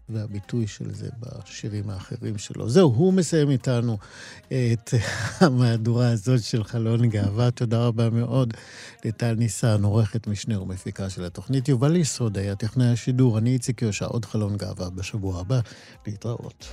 והביטוי 0.09 0.67
של 0.67 0.93
זה 0.93 1.09
בשירים 1.19 1.89
האחרים 1.89 2.37
שלו. 2.37 2.69
זהו, 2.69 2.93
הוא 2.93 3.13
מסיים 3.13 3.49
איתנו 3.49 3.97
את 4.47 4.93
המהדורה 5.41 6.09
הזאת 6.09 6.43
של 6.43 6.63
חלון 6.63 7.09
גאווה. 7.09 7.51
תודה 7.51 7.85
רבה 7.85 8.09
מאוד 8.09 8.53
לטל 9.05 9.33
ניסן, 9.33 9.83
עורכת 9.83 10.27
משנה 10.27 10.61
ומפיקה 10.61 11.09
של 11.09 11.23
התוכנית. 11.23 11.69
יובל 11.69 11.95
יסוד 11.95 12.37
היה 12.37 12.55
טכנאי 12.55 12.87
השידור, 12.87 13.37
אני 13.37 13.53
איציק 13.53 13.81
יושע, 13.81 14.05
עוד 14.05 14.25
חלון 14.25 14.57
גאווה 14.57 14.89
בשבוע 14.89 15.39
הבא. 15.39 15.59
להתראות. 16.07 16.65